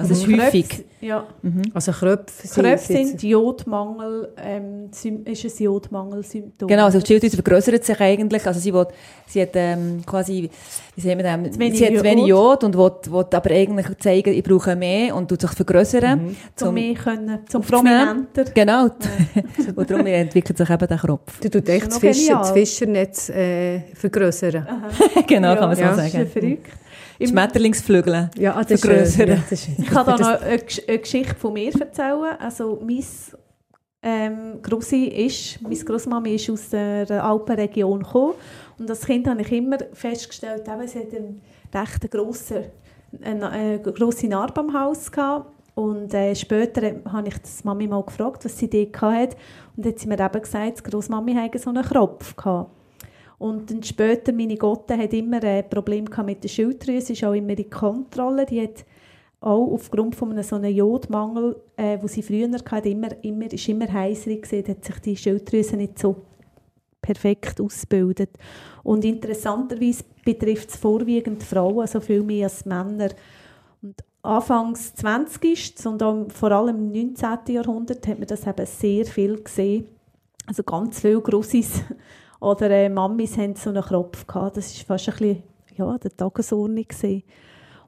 [0.00, 0.40] Also es ist mhm.
[0.40, 0.84] häufig.
[1.02, 1.26] Ja.
[1.42, 1.62] Mhm.
[1.74, 6.68] Also Kröpfe sind, Kröpfe sind Jodmangel, ähm, ist ein Jodmangelsymptom.
[6.68, 8.46] Genau, also die Schilddrüse vergrößert sich eigentlich.
[8.46, 8.86] Also sie, will,
[9.26, 10.48] sie hat ähm, quasi,
[10.94, 14.32] wie sagen wir das, sie hat zu wenig Jod und will, will aber eigentlich zeigen,
[14.32, 16.26] ich brauche mehr und tut sich vergrößern.
[16.28, 16.36] Mhm.
[16.56, 18.44] Zum mehr können, zum prominenter.
[18.54, 18.86] Genau.
[18.86, 19.42] Ja.
[19.76, 21.40] und darum entwickelt sich eben der Kropf.
[21.40, 24.66] Du tust echt das, Fischer, das Fischernetz äh, vergrößern.
[25.26, 25.56] genau, ja.
[25.56, 25.94] kann man so ja.
[25.94, 26.12] sagen.
[26.12, 26.66] Das ist verrückt.
[27.28, 29.28] Schmetterlingsflügel ja, das vergrößern.
[29.28, 32.36] Ja, ich kann da noch eine, eine, Geschichte von mir erzählen.
[32.38, 33.04] Also, mein
[34.02, 38.34] ähm, Grossi ist, meine Grossmami ist aus der Alpenregion gekommen.
[38.78, 41.42] Und als Kind habe ich immer festgestellt, eben, sie hat einen
[41.74, 42.64] recht grossen,
[43.22, 45.52] eine, eine grosse Narbe am Haus gehabt.
[45.74, 49.36] Und äh, später habe ich das Mami mal gefragt, was sie dort hatte.
[49.76, 52.70] Und dann hat sie mir eben gesagt, die Grossmami hatte so einen Kropf gehabt.
[53.40, 57.58] Und dann später, meine Gotte hat immer ein Problem mit der Schilddrüse, ist auch immer
[57.58, 58.44] in Kontrolle.
[58.44, 58.84] Die hat
[59.40, 63.66] auch aufgrund von einem so einem Jodmangel, äh, wo sie früher hatte, immer, immer, ist
[63.66, 66.16] immer heißer gesehen, hat sich die Schilddrüse nicht so
[67.00, 68.28] perfekt ausgebildet.
[68.82, 73.08] Und interessanterweise betrifft es vorwiegend Frauen, also viel mehr als Männer.
[73.80, 75.86] Und Anfangs 20.
[75.86, 77.54] und auch vor allem im 19.
[77.54, 79.86] Jahrhundert hat man das eben sehr viel gesehen.
[80.46, 81.82] Also ganz viele Grossis
[82.40, 84.56] oder äh, Mamis haben so einen Kropf gehabt.
[84.56, 85.42] Das ist fast ein bisschen
[85.76, 86.86] ja, der Tagesordnung.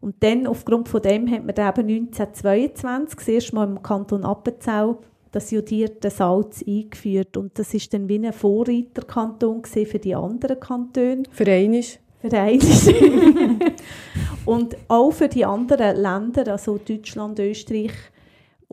[0.01, 4.25] Und dann, aufgrund von dem, hat man dann eben 1922 das erste Mal im Kanton
[4.25, 4.97] Appenzell
[5.31, 7.37] das jodierte Salz eingeführt.
[7.37, 11.23] Und das ist dann wie ein Vorreiterkanton für die anderen Kantone.
[11.31, 11.99] Für einiges.
[12.21, 12.89] Für einiges.
[14.45, 17.93] und auch für die anderen Länder, also Deutschland, Österreich,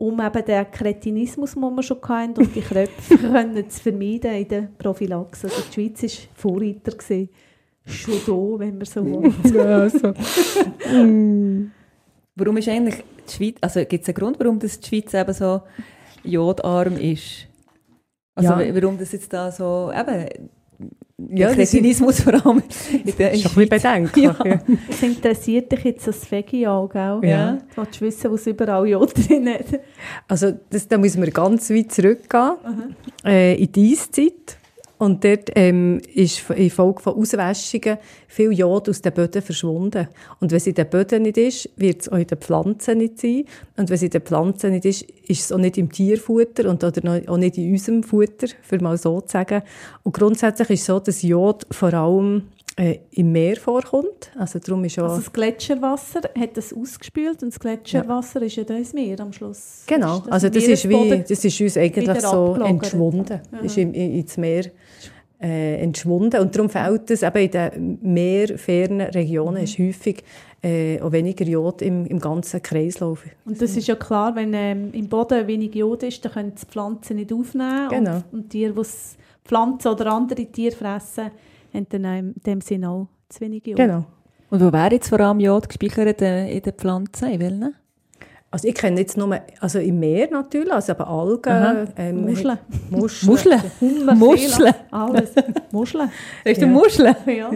[0.00, 4.48] um eben den Kretinismus, den wir schon hatten, und die Kröpfe können zu vermeiden in
[4.48, 5.46] der Prophylaxe.
[5.48, 6.92] Also die Schweiz war Vorreiter.
[6.92, 7.28] Gewesen.
[7.86, 9.32] Schon da, wenn man so will.
[9.54, 10.12] ja, also.
[12.36, 15.32] Warum ist eigentlich die Schweiz, also gibt es einen Grund, warum das die Schweiz eben
[15.34, 15.62] so
[16.22, 17.46] jodarm ist?
[18.34, 18.74] Also Ja.
[18.74, 20.28] warum das jetzt da so, eben,
[21.28, 22.62] Ja, der das ist- Kretinismus vor allem
[23.04, 24.24] in der ist ein bisschen bedenklich.
[24.24, 24.36] Ja.
[24.44, 24.60] Ja.
[24.88, 27.20] Das interessiert dich jetzt das Vegi auch, gell?
[27.22, 27.52] Ja.
[27.74, 29.80] Du willst wissen, was überall Jod drin hat.
[30.28, 32.52] Also das, da müssen wir ganz weit zurückgehen,
[33.24, 34.56] äh, in die Eiszeit.
[35.00, 37.96] Und dort ähm, ist infolge von Auswäschungen
[38.28, 40.08] viel Jod aus den Böden verschwunden.
[40.40, 43.18] Und wenn es in den Böden nicht ist, wird es auch in den Pflanzen nicht
[43.18, 43.44] sein.
[43.78, 46.84] Und wenn es in den Pflanzen nicht ist, ist es auch nicht im Tierfutter und
[46.84, 49.62] oder auch nicht in unserem Futter, für mal so zu sagen.
[50.02, 54.30] Und grundsätzlich ist es so, dass Jod vor allem äh, im Meer vorkommt.
[54.38, 55.04] Also darum ist auch...
[55.04, 59.32] Also das Gletscherwasser hat das ausgespült und das Gletscherwasser ist ja da ins Meer am
[59.32, 59.84] Schluss.
[59.86, 63.60] Genau, Ist also das ist, wie, das ist uns eigentlich so entschwunden, Aha.
[63.64, 64.66] ist im, in- ins Meer
[65.42, 70.22] äh, entschwunden und darum fehlt es eben in den meerfernen Regionen ist häufig
[70.62, 73.24] äh, auch weniger Jod im, im ganzen Kreislauf.
[73.46, 76.66] Und das ist ja klar, wenn ähm, im Boden wenig Jod ist, dann können die
[76.66, 77.88] Pflanzen nicht aufnehmen.
[77.88, 78.16] Genau.
[78.16, 81.30] Und, und Tiere, die es- Pflanzen oder andere Tiere fressen,
[81.72, 83.76] haben dann auch in dem Sinne auch zu wenig Jod.
[83.76, 84.04] Genau.
[84.50, 87.30] Und wo wäre jetzt vor allem Jod gespeichert äh, in den Pflanzen?
[87.30, 87.74] In welchen?
[88.52, 92.58] Also ich kenne jetzt nur, also im Meer natürlich, also eben Algen, ähm, Muscheln.
[92.90, 93.30] Muscheln.
[93.30, 93.60] Muscheln?
[94.18, 94.48] Muscheln?
[94.50, 95.30] Seele, Alles.
[95.70, 96.10] Muscheln.
[96.44, 96.66] Hast du Ja.
[96.66, 97.16] Muscheln?
[97.26, 97.50] Ja.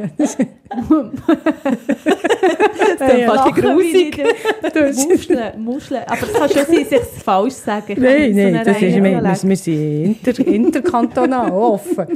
[2.98, 4.22] Das ist fast Lachen grusig.
[5.08, 6.02] Muscheln, Muscheln.
[6.06, 7.94] Aber es kann schon sein, dass ich es falsch sage.
[8.00, 12.06] Nein, nein, das ist, wir, wir, wir sind inter, interkantonal offen.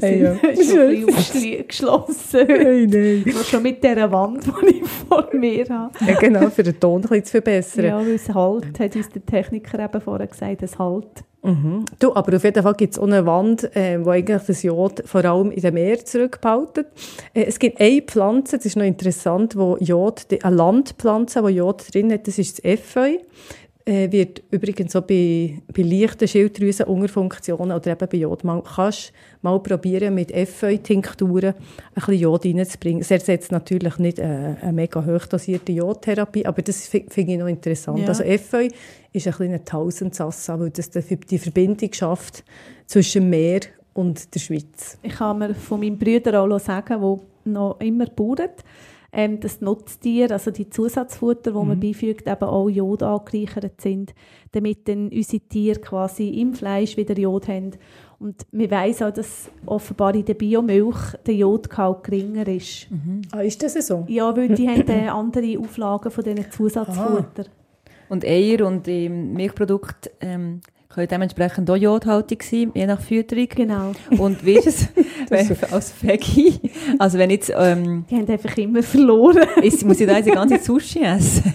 [0.00, 0.34] Hey, ja.
[0.36, 2.46] schon ein bisschen aufschli- geschlossen.
[2.48, 3.34] Nein, nein.
[3.44, 5.92] Schon mit dieser Wand, die ich vor mir habe.
[6.06, 7.84] Ja, genau, für den Ton ein bisschen zu verbessern.
[7.84, 11.24] Ja, es halt, hat uns der Techniker eben vorher gesagt, es halt.
[11.44, 11.86] Mhm.
[11.98, 15.02] Du, aber auf jeden Fall gibt es auch eine Wand, äh, wo eigentlich das Jod
[15.04, 16.84] vor allem in dem Meer zurückbehalten.
[17.34, 21.84] Äh, es gibt eine Pflanze, das ist noch interessant, wo Jod, eine Landpflanze, die Jod
[21.92, 23.16] drin hat, das ist das Efeu.
[23.84, 29.58] Äh, wird übrigens auch bei, bei leichten Schilddrüsenunterfunktionen oder eben bei Jodmangel, kannst du mal
[29.60, 33.00] probieren, mit Efeu-Tinkturen ein bisschen Jod reinzubringen.
[33.00, 37.48] Es ersetzt natürlich nicht äh, eine mega hochdosierte Jodtherapie, aber das fi- finde ich noch
[37.48, 37.98] interessant.
[37.98, 38.06] Ja.
[38.06, 38.68] Also Efeu
[39.12, 42.44] ist ein kleiner Tausendsassa, weil das die die Verbindung schafft
[42.86, 43.62] zwischen Meer
[43.94, 44.96] und der Schweiz.
[45.02, 47.18] Ich kann mir von meinem Bruder auch sagen, der
[47.52, 48.62] noch immer bauert,
[49.12, 54.14] ähm, dass die Nutztiere, also die Zusatzfutter, die man beifügt, eben auch Jod angereichert sind,
[54.52, 57.72] damit dann unsere Tiere quasi im Fleisch wieder Jod haben.
[58.18, 62.86] Und man weiss auch, dass offenbar in der Biomilch der Jodgehalt geringer ist.
[63.32, 64.04] Ah, ist das so?
[64.08, 67.44] Ja, weil die haben äh, andere Auflagen von diesen Zusatzfutter.
[68.08, 70.60] Und Eier und ähm, Milchprodukte ähm,
[70.94, 73.48] können dementsprechend auch jodhaltig sein, je nach Fütterung.
[73.54, 73.92] Genau.
[74.18, 74.88] Und wie ist es
[75.28, 76.60] wenn, als Veggie?
[76.98, 79.46] Also wenn jetzt, ähm, Die haben einfach immer verloren.
[79.62, 81.52] ist, muss ich da jetzt die ganze Sushi essen?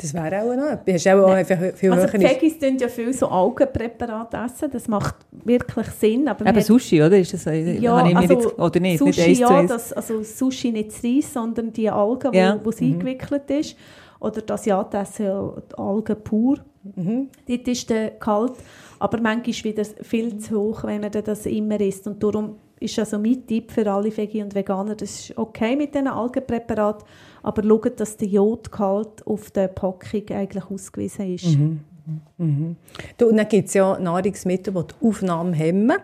[0.00, 0.84] Das wäre auch noch etwas.
[0.84, 4.70] Du hast auch einfach viel Also Veggies tun ja viel so Algenpräparate essen.
[4.70, 6.28] Das macht wirklich Sinn.
[6.28, 7.18] Aber Eben Sushi, oder?
[7.18, 8.98] Ist das, Ja, also nicht, oder nicht?
[9.00, 12.60] Sushi nicht ja, das, also Sushi nicht das Reis, sondern die Algen, Ja.
[12.62, 13.76] wo, sie eingewickelt ist.
[14.20, 16.58] Oder die Asiaten essen ja die Algen pur.
[16.96, 17.28] Mhm.
[17.46, 18.54] Dort ist der kalt,
[18.98, 22.06] aber manchmal wieder viel zu hoch, wenn man das immer isst.
[22.06, 25.94] Und darum ist also mein Tipp für alle Veggie und Veganer, das ist okay mit
[25.94, 27.06] diesen Algenpräparaten,
[27.42, 31.58] aber schaut, dass der Jodgehalt auf der Packung eigentlich ausgewiesen ist.
[31.58, 32.76] Mhm.
[33.18, 35.98] Du, und dann gibt es ja Nahrungsmittel, die die Aufnahme hemmen.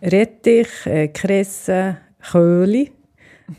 [0.00, 1.98] Rettich, äh, Kresse,
[2.30, 2.88] Köhle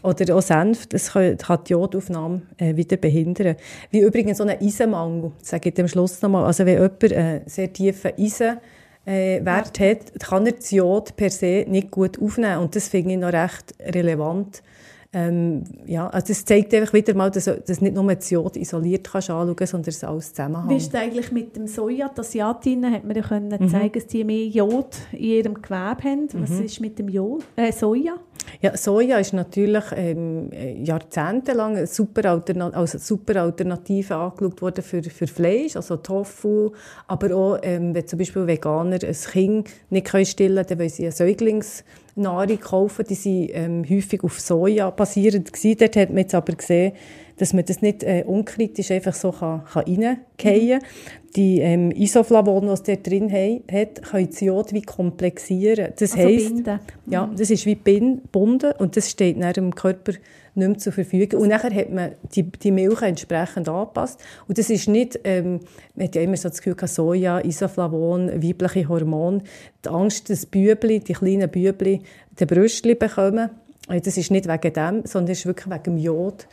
[0.01, 3.55] oder auch Senf, das kann, kann die Jodaufnahme äh, wieder behindern.
[3.91, 6.45] Wie übrigens so ein Eisenmangel, sage ich am Schluss nochmal.
[6.45, 8.61] Also wenn jemand einen sehr tiefen Eisenwert
[9.05, 12.59] äh, Wert hat, kann er das Jod per se nicht gut aufnehmen.
[12.59, 14.63] Und das finde ich noch recht relevant
[15.15, 19.07] Ähm, ja, also das zeigt einfach wieder mal, dass, dass nicht nur das Jod isoliert
[19.11, 20.71] kannst anschauen kannst, sondern es alles zusammenhängt.
[20.71, 22.09] Wie ist es eigentlich mit dem Soja?
[22.09, 23.69] Die Asiatinnen hat man ja können mhm.
[23.69, 26.27] zeigen, dass die mehr Jod in ihrem Gewebe haben.
[26.33, 26.65] Was mhm.
[26.65, 28.15] ist mit dem Jod, äh, Soja?
[28.61, 30.49] Ja, Soja ist natürlich ähm,
[30.83, 36.71] jahrzehntelang super, als super Alternative angeschaut worden für, für Fleisch, also Tofu,
[37.07, 41.03] aber auch, ähm, wenn zum Beispiel Veganer ein Kind nicht stillen können, dann wollen sie
[41.03, 45.77] eine Säuglingsnahrung kaufen, die sind ähm, häufig auf Soja basierend gewesen.
[45.79, 46.93] Dort hat man jetzt aber gesehen,
[47.37, 50.79] dass man das nicht äh, unkritisch einfach so kann, kann reingehen kann.
[51.35, 55.93] Die ähm, Isoflavone, die es dort drin hat, können das Jod wie komplexieren.
[55.97, 56.79] Das also heisst, binden.
[57.07, 57.35] ja, mhm.
[57.35, 60.13] das ist wie gebunden und das steht dann im Körper
[60.55, 61.41] nicht mehr zur Verfügung.
[61.41, 64.19] Und nachher hat man die, die Milch entsprechend angepasst.
[64.47, 65.61] Und das ist nicht, ähm,
[65.95, 69.41] man hat ja immer so das Gefühl, Soja, Isoflavon, weibliche Hormone,
[69.83, 72.01] die Angst, dass Bübli, die kleinen Bübli,
[72.39, 73.49] den Brüstchen bekommen.
[73.89, 76.47] Äh, das ist nicht wegen dem, sondern es ist wirklich wegen dem Jod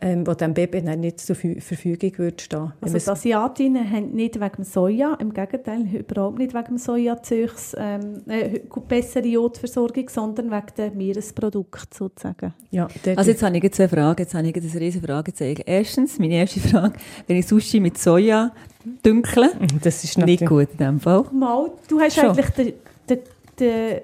[0.00, 2.72] ähm, wo dem Baby dann nicht zur Verfügung würde stehen.
[2.80, 7.74] Also die Asiatinnen haben nicht wegen dem Soja, im Gegenteil, überhaupt nicht wegen dem Sojazeugs
[7.78, 12.52] ähm, äh, bessere Jodversorgung, sondern wegen dem Meeresprodukt sozusagen.
[12.70, 15.32] Ja, also jetzt habe ich jetzt eine Frage, jetzt habe ich eine riesige Frage
[15.64, 18.52] Erstens, meine erste Frage, wenn ich Sushi mit Soja
[19.04, 21.24] dünkle, das ist nicht gut in dem Fall.
[21.32, 22.26] Mal, du hast Schon.
[22.26, 22.72] eigentlich den,
[23.08, 23.18] den,
[23.58, 24.00] den,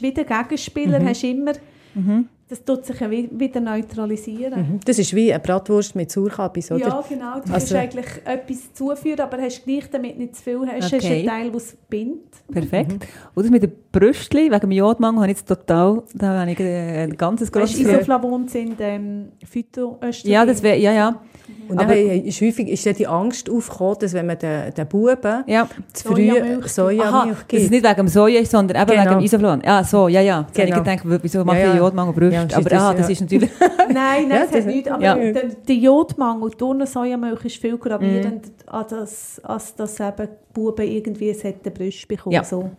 [0.00, 1.08] wie der Gegenspieler, mhm.
[1.08, 1.52] hast immer
[1.94, 4.60] mhm das tut sich ja wieder neutralisieren.
[4.60, 4.80] Mhm.
[4.84, 6.86] Das ist wie eine Bratwurst mit Sauerkabis, oder?
[6.86, 7.40] Ja, genau.
[7.40, 10.58] Du also, eigentlich etwas zuführen, aber hast gleich damit nicht zu viel.
[10.66, 10.96] Hast, okay.
[10.96, 12.26] hast einen Teil, der es bindet.
[12.52, 12.92] Perfekt.
[12.92, 12.98] Mhm.
[13.34, 16.58] Und das mit den Brüstchen, wegen dem Jodmangel, habe ich jetzt total, da habe ich
[16.58, 17.78] ein ganzes grosses...
[17.78, 20.32] Weißt, Isoflavon sind ähm, Phytoöstrogen.
[20.32, 21.20] Ja, das wäre, ja, ja.
[21.68, 25.44] Und dann ist häufig ist dann die Angst aufgekommen, dass wenn man den, den Buben
[25.46, 25.68] ja.
[25.92, 27.52] zu früh Sojamilch, Sojamilch gibt.
[27.52, 29.02] Dass es nicht wegen dem Soja ist, sondern eben genau.
[29.02, 29.62] wegen dem Isoflavon.
[29.64, 30.40] Ja, so, ja, ja.
[30.40, 30.76] Jetzt genau.
[30.76, 32.46] habe ich gedacht, wieso mache ja, ich Jodmangel Brüste?
[32.50, 33.50] Ja, aber aha, das, ist natürlich...
[33.60, 34.90] nein, nein, ja, das hat nichts.
[34.90, 35.14] Aber ja.
[35.14, 38.68] der, der Jodmangel durch Sojamilch ist viel gravierender, mhm.
[38.68, 42.34] als, als dass eben Buben irgendwie eine Brüste bekommen.
[42.34, 42.44] Ja.
[42.44, 42.70] So.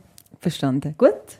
[0.44, 0.96] Verstanden.
[0.98, 1.40] Gut.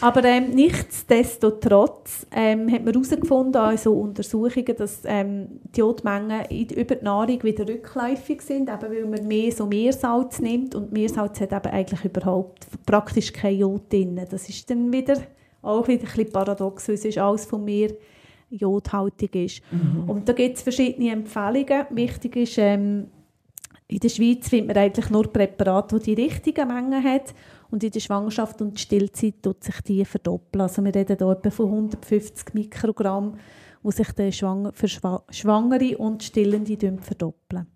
[0.00, 7.04] Aber ähm, nichtsdestotrotz ähm, hat man herausgefunden, also Untersuchungen, dass ähm, die Jodmengen über die
[7.04, 11.74] Nahrung wieder rückläufig sind, eben weil man mehr so Meersalz nimmt und Meersalz hat eben
[11.74, 14.18] eigentlich überhaupt praktisch kein Jod drin.
[14.30, 15.18] Das ist dann wieder
[15.62, 17.94] auch wieder ein bisschen paradox, weil es ist alles von mir
[18.48, 19.62] jodhaltig ist.
[19.70, 20.08] Mhm.
[20.08, 21.86] Und da gibt es verschiedene Empfehlungen.
[21.90, 23.08] Wichtig ist, ähm,
[23.86, 27.34] in der Schweiz findet man eigentlich nur Präparate, die die richtige Menge hat.
[27.70, 30.62] Und in der Schwangerschaft und Stillzeit tut sich die verdoppeln.
[30.62, 33.34] Also wir reden hier etwa von 150 Mikrogramm,
[33.82, 37.66] wo sich der Schwang für Schwangere und Stillende verdoppeln.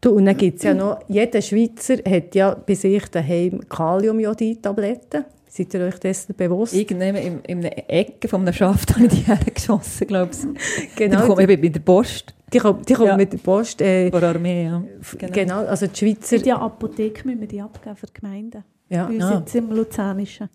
[0.00, 5.24] Du, und dann gibt es ja noch, jeder Schweizer hat ja bei sich daheim Kaliumjodid-Tabletten.
[5.48, 6.74] Seid ihr euch dessen bewusst?
[6.74, 10.94] Irgendwann in, in einer Ecke von einem Schaft habe ich die hergeschossen, glaube ich.
[10.94, 11.22] Genau.
[11.22, 12.34] Die kommen eben mit der Post.
[12.52, 13.16] Die kommen, die kommen ja.
[13.16, 13.80] mit der Post.
[13.80, 14.82] Äh, Von der Armee, ja.
[15.18, 15.32] Genau.
[15.32, 15.58] genau.
[15.64, 16.38] also die Schweizer...
[16.38, 18.64] Die Apotheke müssen wir die abgeben für die Gemeinden.
[18.88, 19.06] Ja.
[19.06, 19.58] Bei uns ah.
[19.58, 20.48] im Luzernischen.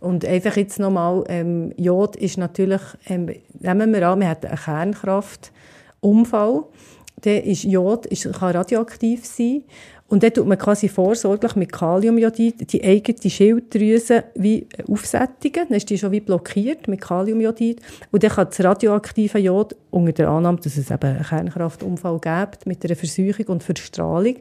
[0.00, 4.56] Und einfach jetzt nochmal, ähm, Jod ist natürlich, ähm, nehmen wir an, wir haben einen
[4.56, 6.64] Kernkraftunfall,
[7.22, 9.64] dann ist Jod ist, kann radioaktiv sein
[10.10, 15.66] und dann tut man quasi vorsorglich mit Kaliumjodid die eigene Schilddrüse wie aufsättigen.
[15.68, 17.82] Dann ist die schon wie blockiert mit Kaliumjodid.
[18.10, 22.66] Und dann kann das radioaktive Jod, unter der Annahme, dass es eben einen Kernkraftunfall gibt,
[22.66, 24.36] mit einer Verseuchung und Verstrahlung,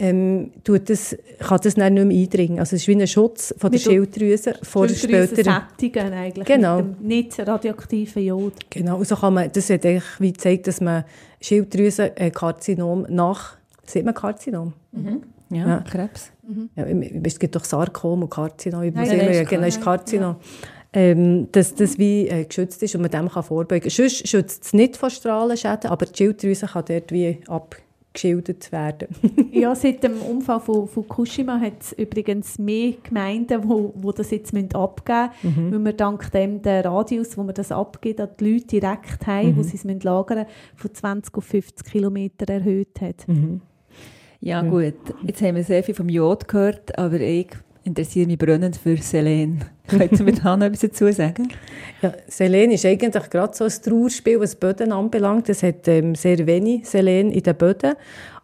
[0.00, 2.58] ähm, tut das, kann das dann nicht mehr eindringen.
[2.58, 5.44] Also es ist wie ein Schutz von der Schilddrüse vor späteren...
[5.44, 6.78] sättigen eigentlich, genau.
[6.78, 8.54] mit dem nicht radioaktiven Jod.
[8.70, 11.04] Genau, und so kann man, das hat eigentlich wie gezeigt, dass man
[11.40, 13.60] Schilddrüsenkarzinom nach
[13.90, 14.72] Sieht man Karzinom?
[14.92, 15.22] Mhm.
[15.50, 16.30] Ja, ja, Krebs.
[16.46, 16.70] Mhm.
[16.76, 16.84] Ja,
[17.24, 18.84] es gibt doch Sarkom und Karzinom.
[18.84, 20.36] Ich nein, nein, ja, genau, ist Karzinom.
[20.36, 20.56] Ja.
[20.92, 23.90] Ähm, dass das wie äh, geschützt ist und man dem kann vorbeugen kann.
[23.90, 27.76] Sonst schützt es nicht vor Strahlenschäden, aber die Schilddrüse kann dort wie ab
[28.12, 29.08] geschildert werden.
[29.52, 34.52] ja, seit dem Unfall von Fukushima hat es übrigens mehr Gemeinden, wo, wo das jetzt
[34.74, 35.72] abgeben müssen, mhm.
[35.72, 39.50] weil wir dank dem den Radius, wo man das abgibt, an die Leute direkt haben,
[39.50, 39.56] mhm.
[39.56, 43.28] wo sie es lagern müssen, von 20 auf 50 Kilometer erhöht hat.
[43.28, 43.60] Mhm.
[44.40, 44.94] Ja, gut.
[45.26, 47.48] Jetzt haben wir sehr viel vom Jod gehört, aber ich
[47.84, 49.64] interessiere mich brennend für Selen.
[49.88, 51.48] Könnt ihr mir da noch etwas dazu sagen?
[52.02, 55.48] Ja, Selen ist eigentlich gerade so ein Trauerspiel, was Böden anbelangt.
[55.48, 57.94] Es hat ähm, sehr wenig Selen in den Böden.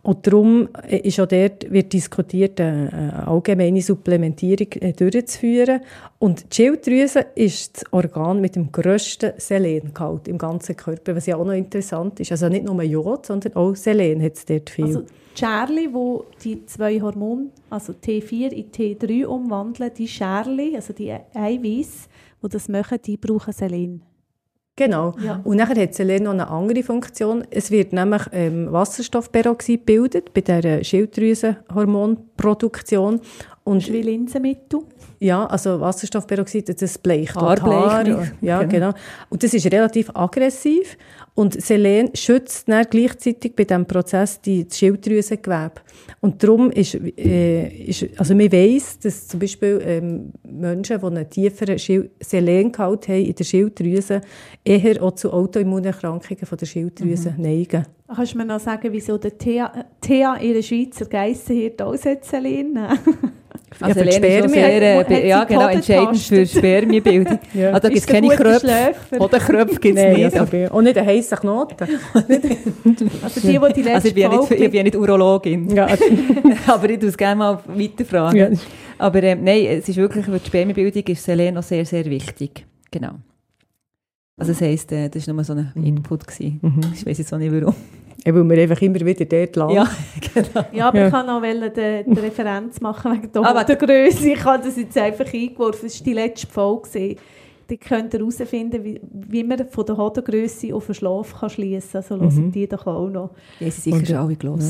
[0.07, 5.81] Und darum äh, ist auch dort, wird diskutiert, eine allgemeine Supplementierung äh, durchzuführen.
[6.21, 11.37] Und die Schilddrüse ist das Organ mit dem grössten Selengehalt im ganzen Körper, was ja
[11.37, 12.31] auch noch interessant ist.
[12.31, 14.85] Also nicht nur Jod, sondern auch Selen hat es dort viel.
[14.85, 20.93] Also die Scherli, die die zwei Hormone, also T4 in T3 umwandeln, die Scherli, also
[20.93, 22.09] die Eiweiß,
[22.45, 24.03] die das machen, die brauchen Selen.
[24.77, 25.15] Genau.
[25.25, 25.41] Ja.
[25.43, 27.45] Und nachher hat Selen noch eine andere Funktion.
[27.51, 33.23] Es wird nämlich ähm, Wasserstoffperoxid gebildet bei der Schilddrüsenhormonproduktion.
[33.67, 34.81] Und Ist wie Linsenmittel.
[35.19, 38.15] ja, also Wasserstoffperoxid, das bleicht auch Haarbleichung.
[38.21, 38.33] Haare.
[38.41, 38.73] Ja, Genau.
[38.91, 38.99] genau.
[39.29, 40.97] Und das ist relativ aggressiv.
[41.35, 45.73] Und Selen schützt dann gleichzeitig bei diesem Prozess die das Schilddrüsengewebe.
[46.21, 51.29] Und darum ist, äh, ist also man weiss, dass zum Beispiel ähm, Menschen, die einen
[51.29, 54.21] tieferen Schil Selengehalt haben in der Schilddrüse,
[54.65, 57.43] eher auch zu Autoimmunerkrankungen von der Schilddrüse Mhm.
[57.43, 57.85] neigen.
[58.15, 62.33] Kannst du mir noch sagen, wieso der Thea, Thea ihre Schweizer Geissenhirt aussetzt,
[63.79, 64.05] Celine?
[64.05, 64.51] Ja, Spermien.
[64.51, 66.47] sehr, äh, ja, genau, entscheidend für?
[66.47, 67.39] Spermienbildung.
[67.55, 67.73] Ja.
[67.73, 68.95] Ah, da gibt es keine Kröpfe.
[69.19, 70.37] Oder Kröpfe gibt es nicht.
[70.39, 71.77] also, auch nicht ein heisser Knoten.
[73.23, 75.75] Also die, die die letzte Also ich bin ja nicht, ich bin ja nicht Urologin,
[75.75, 76.05] ja, also,
[76.67, 78.39] aber ich es gerne mal weiterfragen.
[78.39, 78.49] ja.
[78.99, 82.65] Aber ähm, nein, es ist wirklich, für die Spermienbildung ist Selen noch sehr, sehr wichtig.
[82.91, 83.13] Genau.
[84.39, 86.27] Also das heisst, äh, das war nur so ein Input.
[86.27, 86.61] Gewesen.
[86.63, 86.81] Mhm.
[86.95, 87.75] Ich weiß jetzt auch nicht warum.
[88.25, 89.75] Ja, weil wir einfach immer wieder dort landen.
[89.75, 89.89] Ja,
[90.35, 90.67] genau.
[90.73, 91.07] Ja, aber Ja.
[91.07, 94.31] ich kann noch wollen, die, die Referenz machen wegen der wegen- Hodengröße.
[94.33, 95.81] Ich habe das jetzt einfach eingeworfen.
[95.85, 96.89] Das war die letzte Folge.
[96.89, 97.17] gewesen.
[97.69, 101.91] Da könnt ihr herausfinden, wie, wie man von der Hodengröße auf den Schlaf kann schliessen
[101.91, 102.21] kann.
[102.21, 102.53] Also hören Mhm.
[102.53, 103.31] die doch auch noch.
[103.61, 104.61] Die haben sie sicher Und- schon alle gehört.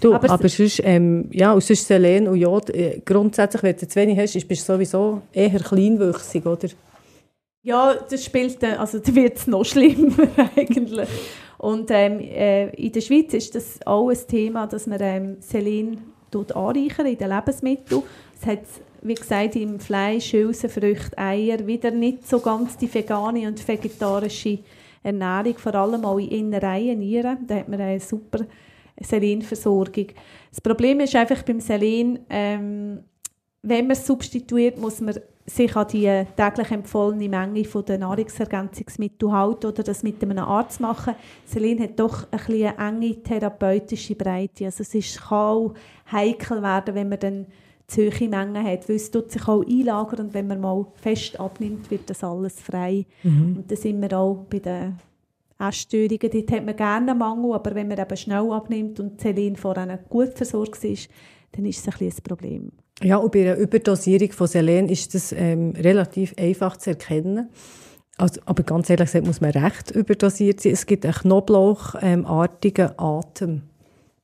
[0.00, 3.76] Du, Aber aber, es- sonst, ähm, ja, und sonst Selen und Jod, äh, grundsätzlich, wenn
[3.76, 6.68] du zu wenig hast, ist- bist du sowieso eher kleinwüchsig, oder?
[7.62, 10.12] Ja, das spielt dann, also da wird es noch schlimmer
[10.56, 11.08] eigentlich.
[11.58, 16.02] Und ähm, äh, in der Schweiz ist das auch ein Thema, dass man ähm, Selen
[16.30, 18.02] tut anreichern in den Lebensmitteln.
[18.38, 18.62] Es hat,
[19.02, 24.58] wie gesagt, im Fleisch, Hülsen, Früchte, Eier wieder nicht so ganz die vegane und vegetarische
[25.02, 27.46] Ernährung, vor allem auch in Innereien, Nieren.
[27.46, 28.44] Da hat man eine super
[29.00, 30.08] Selenversorgung.
[30.50, 33.00] Das Problem ist einfach beim Selen, ähm,
[33.62, 39.30] wenn man es substituiert, muss man sich an die täglich empfohlene Menge von der Nahrungsergänzungsmittel
[39.30, 41.14] halten oder das mit einem Arzt machen.
[41.44, 44.64] Selin hat doch ein eine enge therapeutische Breite.
[44.64, 45.74] Also es ist, kann auch
[46.10, 47.46] heikel werden, wenn man dann
[47.86, 51.38] zu hohe Mengen hat, weil es tut sich auch einlagern und wenn man mal fest
[51.38, 53.06] abnimmt, wird das alles frei.
[53.56, 54.98] Und da sind wir auch bei den
[55.58, 56.18] Essstörungen.
[56.18, 59.98] Dort hat man gerne einen Mangel, aber wenn man eben schnell abnimmt und Selin vorher
[60.08, 61.08] gut versorgt ist,
[61.52, 62.72] dann ist es ein ein Problem.
[63.02, 67.50] Ja, und bei einer Überdosierung von Selen ist das ähm, relativ einfach zu erkennen.
[68.16, 70.72] Also, aber ganz ehrlich gesagt muss man recht überdosiert sein.
[70.72, 73.62] Es gibt einen knoblauchartigen Atem.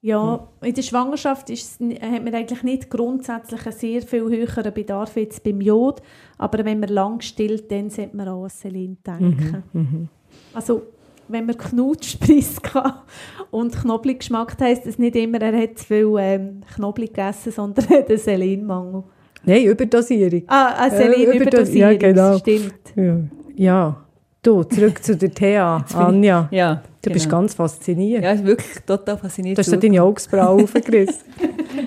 [0.01, 5.17] Ja, in der Schwangerschaft ist, hat man eigentlich nicht grundsätzlich einen sehr viel höheren Bedarf
[5.17, 6.03] jetzt beim Jod,
[6.39, 10.09] aber wenn man lang stillt, dann sollte man auch an Selin denken.
[10.55, 10.83] Also,
[11.29, 12.57] wenn man Knutschpreis
[13.51, 17.87] und Knoblauch geschmeckt heisst es nicht immer, er hat zu viel ähm, Knoblauch gegessen, sondern
[17.91, 19.03] er hat einen Selinmangel.
[19.45, 20.43] Nein, Überdosierung.
[20.47, 22.39] Ah, eine Äh, Selin Überdos- Überdosierung, ja, genau.
[22.39, 22.75] stimmt.
[22.97, 23.17] Ja.
[23.57, 23.97] ja.
[24.43, 26.49] Du, zurück zu der Thea, Anja.
[26.51, 27.39] Ja, Du bist genau.
[27.41, 28.23] ganz fasziniert.
[28.23, 29.59] Ja, ist wirklich total faszinierend.
[29.59, 31.23] Du hast deine Augsbraue aufgerissen.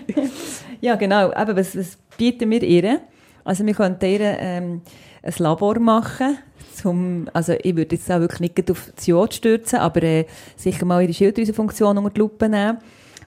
[0.82, 1.32] Ja, genau.
[1.32, 3.00] Eben, was, was bieten wir ihr?
[3.44, 4.82] Also wir könnten ihr ähm,
[5.24, 6.38] ein Labor machen.
[6.76, 10.86] Zum, also ich würde jetzt auch wirklich nicht auf das Jod stürzen, aber äh, sicher
[10.86, 12.78] mal ihre Schilddrüsenfunktion unter die Lupe nehmen.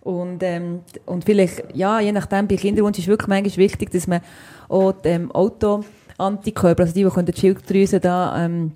[0.03, 4.21] Und, ähm, und vielleicht, ja, je nachdem, bei Kinderwunsch ist wirklich manchmal wichtig, dass man
[4.69, 8.73] auch die ähm, Autoantikörper, also die, die können die Schilddrüse da, ähm,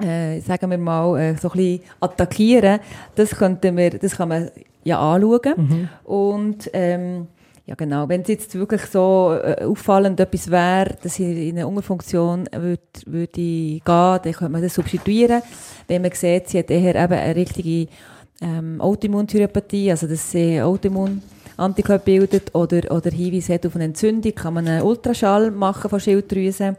[0.00, 2.80] äh, sagen wir mal, äh, so ein bisschen attackieren,
[3.14, 4.50] das, könnten wir, das kann man
[4.84, 5.88] ja anschauen.
[6.04, 7.28] Und ähm,
[7.66, 11.66] ja genau, wenn es jetzt wirklich so äh, auffallend etwas wäre, dass sie in eine
[11.66, 15.42] Unterfunktion würde, würde gehen, dann könnte man das substituieren.
[15.88, 17.92] Wenn man sieht, sie hat eher eben eine richtige
[18.40, 21.22] ähm, Autoimmunthyreopathie, also dass sie Autoimmun
[21.56, 25.98] Antikörper bildet oder, oder Hinweise hat auf eine Entzündung, kann man einen Ultraschall machen von
[25.98, 26.76] Schilddrüsen.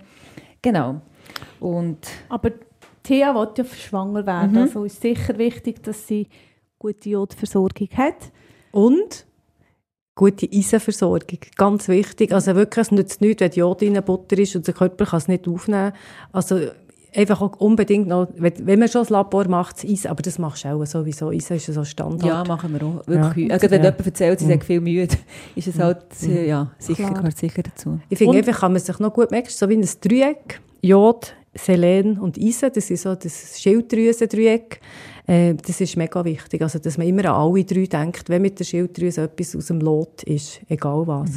[0.61, 1.01] Genau.
[1.59, 1.97] Und
[2.29, 2.51] Aber
[3.03, 4.57] Thea will ja schwanger werden, Mhm.
[4.57, 6.27] also ist sicher wichtig, dass sie
[6.79, 8.31] gute Jodversorgung hat.
[8.71, 9.25] Und
[10.17, 12.33] gute Eisenversorgung, ganz wichtig.
[12.33, 15.27] Also wirklich, es nützt nichts, wenn Jod in Butter ist und der Körper kann es
[15.29, 15.93] nicht aufnehmen.
[16.33, 16.59] Also
[17.15, 20.65] einfach auch unbedingt noch, wenn, man schon das Labor macht, das Eisen, aber das machst
[20.65, 21.29] du auch sowieso.
[21.29, 22.25] Eisen ist so Standard.
[22.27, 23.07] Ja, machen wir auch.
[23.07, 23.47] Wirklich.
[23.47, 23.53] Ja.
[23.53, 23.57] Ja.
[23.57, 23.89] Gerade wenn Ja.
[23.91, 24.49] jemand erzählt, sie Mhm.
[24.49, 25.15] sei viel müde,
[25.55, 27.13] ist es halt, äh, ja, sicher, Klar.
[27.15, 27.99] gehört sicher dazu.
[28.09, 32.19] Ich finde einfach, kann man sich noch gut merken, so wie ein Dreieck, Jod, Selen
[32.19, 34.79] und Eisen, das ist so das Schilddrüsendreieck.
[35.27, 38.57] Äh, das ist mega wichtig, also dass man immer an alle drei denkt, wenn mit
[38.59, 41.31] der Schilddrüse etwas aus dem Lot ist, egal was.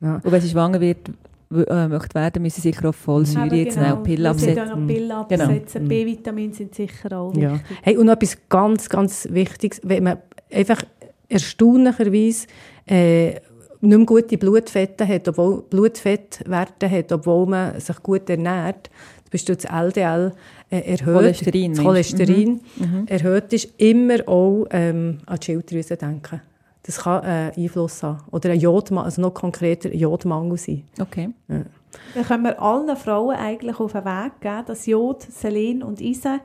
[0.00, 0.16] Ja.
[0.16, 1.08] Und wenn sie schwanger wird,
[1.52, 3.96] äh, möchte werden, müssen sie sicher auf Vollsäure Eben, jetzt genau.
[4.02, 4.56] Pillen absetzen.
[4.56, 5.44] ja noch Pillen Genau.
[5.44, 5.86] absetzen.
[5.88, 7.52] B-Vitamine sind sicher auch Ja.
[7.54, 7.76] wichtig.
[7.82, 10.18] Hey, und noch etwas ganz, ganz Wichtiges, wenn man
[10.52, 10.82] einfach
[11.28, 12.46] erstaunlicherweise
[12.88, 13.34] äh,
[13.80, 18.90] nicht mehr gute Blutfette hat, obwohl Blutfettwerte hat, obwohl man sich gut ernährt,
[19.30, 20.32] bist das LDL
[20.70, 22.16] erhöht, Cholesterin, das meinst du?
[22.24, 22.60] Cholesterin
[23.06, 26.40] erhöht ist, immer auch ähm, an die Schilddrüse denken.
[26.82, 28.22] Das kann äh, Einfluss haben.
[28.30, 30.84] Oder ein Jodmangel, also noch konkreter ein Jodmangel sein.
[31.00, 31.30] Okay.
[31.48, 36.40] Dann können wir allen Frauen eigentlich auf den Weg geben, dass Jod, Selen und Eisen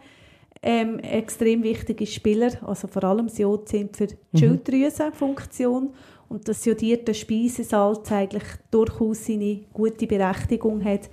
[0.63, 5.89] ähm, extrem wichtige Spieler, also vor allem das Jod, sind für die Schilddrüsenfunktion
[6.29, 11.09] und das jodierte Speisesalz eigentlich durchaus seine gute Berechtigung hat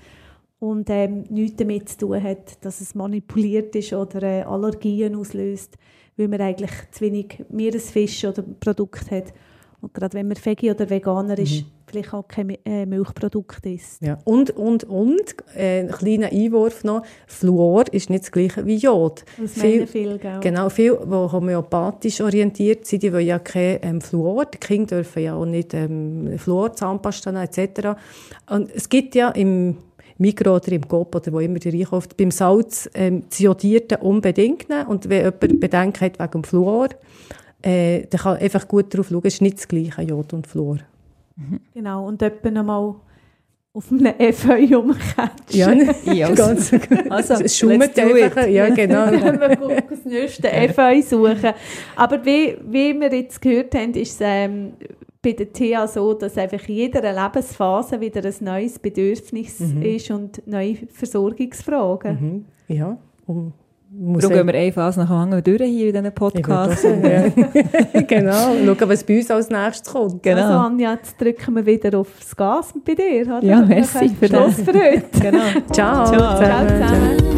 [0.60, 5.76] und ähm, nichts damit zu tun hat, dass es manipuliert ist oder äh, Allergien auslöst,
[6.16, 9.32] weil man eigentlich zu wenig Meeresfisch oder Produkte hat.
[9.80, 14.02] Und gerade wenn man Veggie oder Veganer ist, vielleicht auch keine äh, Milchprodukte isst.
[14.02, 14.18] Ja.
[14.24, 19.24] Und, und, und, äh, ein kleiner Einwurf noch, Fluor ist nicht das gleiche wie Jod.
[19.40, 20.40] Das Viel- viele, gell?
[20.40, 24.46] Genau, viele, die homöopathisch orientiert sind, die wollen ja kein ähm, Fluor.
[24.46, 27.90] Die Kinder dürfen ja auch nicht ähm, Fluor, Zahnpasta etc.
[28.50, 29.76] Und es gibt ja im
[30.18, 34.68] Mikro oder im Coop oder wo immer ihr einkauft, beim Salz ähm, das Jodierte unbedingt
[34.68, 34.86] nehmen.
[34.86, 36.88] Und wenn jemand Bedenken hat wegen dem Fluor,
[37.62, 40.78] äh, dann kann einfach gut darauf schauen, es ist nicht das gleiche Jod und Fluor.
[41.72, 42.94] Genau, und etwa noch mal
[43.72, 45.32] auf einem Efeu rumcatchen.
[45.50, 46.72] Ja, Ja, ganz
[47.08, 48.46] Also, Es schummt einfach.
[48.46, 49.06] Ja, genau.
[49.12, 51.52] Wenn wir gucken, das nächste Efeu suchen.
[51.94, 54.72] Aber wie, wie wir jetzt gehört haben, ist es ähm,
[55.22, 60.46] bei der TH so, dass einfach in jeder Lebensphase wieder ein neues Bedürfnis ist und
[60.46, 62.44] neue Versorgungsfragen.
[62.68, 62.74] Mhm.
[62.74, 62.96] Ja,
[63.26, 63.52] und
[63.90, 66.82] muss Darum gehen wir eine Phase nach der anderen durch hier in würde Podcast.
[66.82, 68.00] sagen, ja.
[68.06, 68.76] genau.
[68.76, 70.22] Schauen, was bei uns als nächstes kommt.
[70.22, 70.42] Genau.
[70.42, 73.22] Also Anja, jetzt drücken wir wieder aufs Gas bei dir.
[73.22, 73.42] Oder?
[73.42, 75.20] Ja, merci für Schluss für heute.
[75.20, 75.38] Genau.
[75.72, 76.04] Ciao.
[76.12, 76.38] Ciao.
[76.38, 77.37] Ciao zusammen.